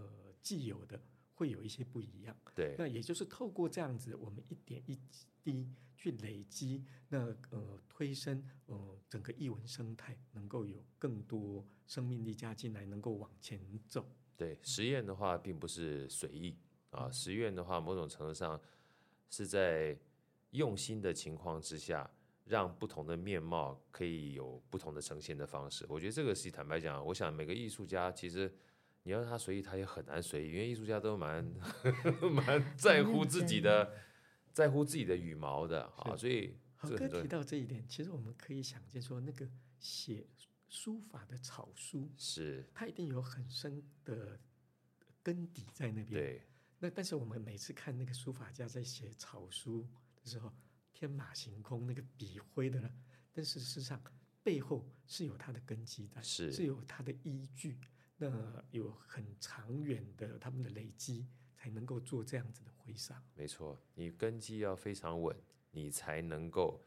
[0.43, 1.01] 既有的
[1.33, 2.37] 会有一些不一样。
[2.53, 4.95] 对，那也就是透过这样子，我们一点一
[5.43, 5.73] 滴。
[6.01, 14.03] 去累积，那呃推升呃整个艺文生态，能够有更多生命力加进来，能够往前走。
[14.35, 16.57] 对，实验的话并不是随意
[16.89, 18.59] 啊，实验的话某种程度上
[19.29, 19.95] 是在
[20.49, 22.09] 用心的情况之下，
[22.45, 25.85] 让不同的面貌可以有不同的呈现的方式。
[25.87, 28.51] 我觉得这个是坦白讲，我想每个艺术家其实
[29.03, 31.45] 你要让他随意，他也很难随意，因为艺术家都蛮
[32.33, 33.93] 蛮在乎自己的。
[34.53, 39.49] 在乎自己的羽毛的啊，所以郝哥提到这一点，其实我们可以想见说，那个
[39.79, 40.27] 写
[40.67, 44.39] 书法的草书是，它一定有很深的
[45.21, 46.07] 根底在那边。
[46.07, 46.41] 对，
[46.79, 50.53] 那但是我们每次看那个书法家在写草书的时候，
[50.93, 52.89] 天马行空，那个笔挥的呢，
[53.31, 54.01] 但事实上
[54.43, 57.79] 背后是有它的根基的，是是有它的依据，
[58.17, 61.27] 那有很长远的他们的累积。
[61.61, 63.21] 才能够做这样子的挥洒。
[63.35, 65.35] 没错，你根基要非常稳，
[65.71, 66.81] 你才能够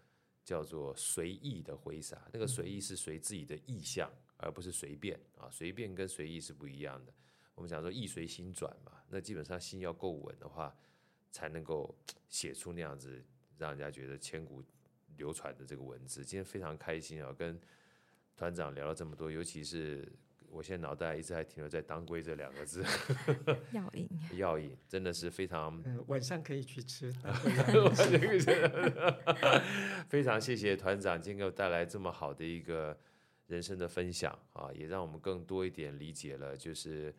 [0.45, 2.28] 叫做随意的挥洒。
[2.32, 5.49] 那个随意是随自己的意向，嗯、而不是随便啊。
[5.51, 7.12] 随便跟随意是不一样的。
[7.55, 10.76] 我们讲说意随心转嘛，那基本上心要够稳的话，
[11.30, 11.97] 才能够
[12.28, 13.24] 写出那样子
[13.57, 14.62] 让人家觉得千古
[15.16, 16.24] 流传的这个文字。
[16.24, 17.61] 今天非常开心啊，跟
[18.36, 20.11] 团长聊了这么多，尤其是。
[20.55, 22.84] 我现在脑袋一直还停留在“当归”这两个字
[23.74, 25.82] 药引，药引真的是非常。
[25.84, 27.12] 嗯，晚上可以去吃。
[30.09, 32.96] 非常谢谢团长今天给我带来这么好的一个
[33.48, 37.12] 人生的分享啊，也让我们更多一点理解了，就是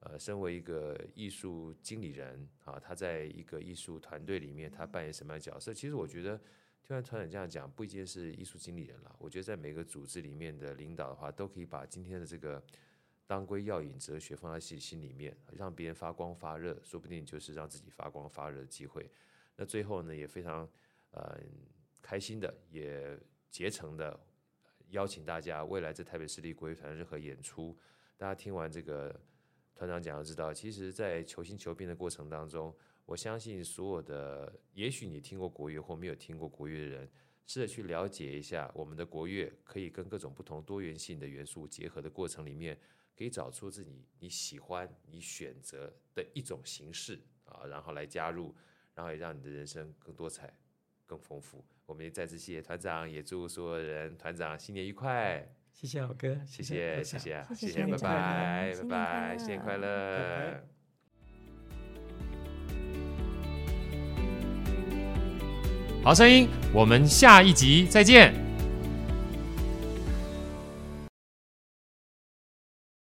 [0.00, 5.72] 呃，身为一个艺术经理人啊，他在一个艺术团队里面，他扮演什么样的角色？
[5.72, 6.38] 其实我觉得。
[6.82, 9.16] 听完团长这样讲，不一定是艺术经理人了。
[9.18, 12.62] 我觉得在每个组织里面的领导的话，都可以把今天的这个
[13.26, 19.08] 当归药引哲学放在心心里面，让别人发光发热，说不定就是让自己发光发热的机会。
[19.56, 20.68] 那最后呢，也非常
[21.12, 21.38] 呃
[22.02, 23.16] 开心的，也
[23.48, 24.18] 竭诚的，
[24.90, 27.78] 邀请大家，未来在台北市立国乐团任何演出，
[28.16, 29.14] 大家听完这个
[29.76, 32.74] 团长讲，就知道，其实，在求新求变的过程当中，
[33.12, 37.10] 我相信所有的，也许你听过国乐或没有听过国乐的人，
[37.46, 42.78] 试着去了解一下我们的国乐，可以跟各种不同多元性的元素结合的过程里面，
[43.14, 48.54] 可以找出自己你喜欢、你选择的一种形式啊，然后来加入，
[48.94, 50.50] 然后也让你的人生更多彩。
[51.04, 55.46] 更丰富，我们也再次谢谢团长，也祝所有人团长新年愉快。
[55.70, 60.71] 谢谢老哥，谢谢谢谢谢谢，谢谢拜拜拜拜，新年快乐。
[66.04, 68.41] 好声音，我们下一集再见。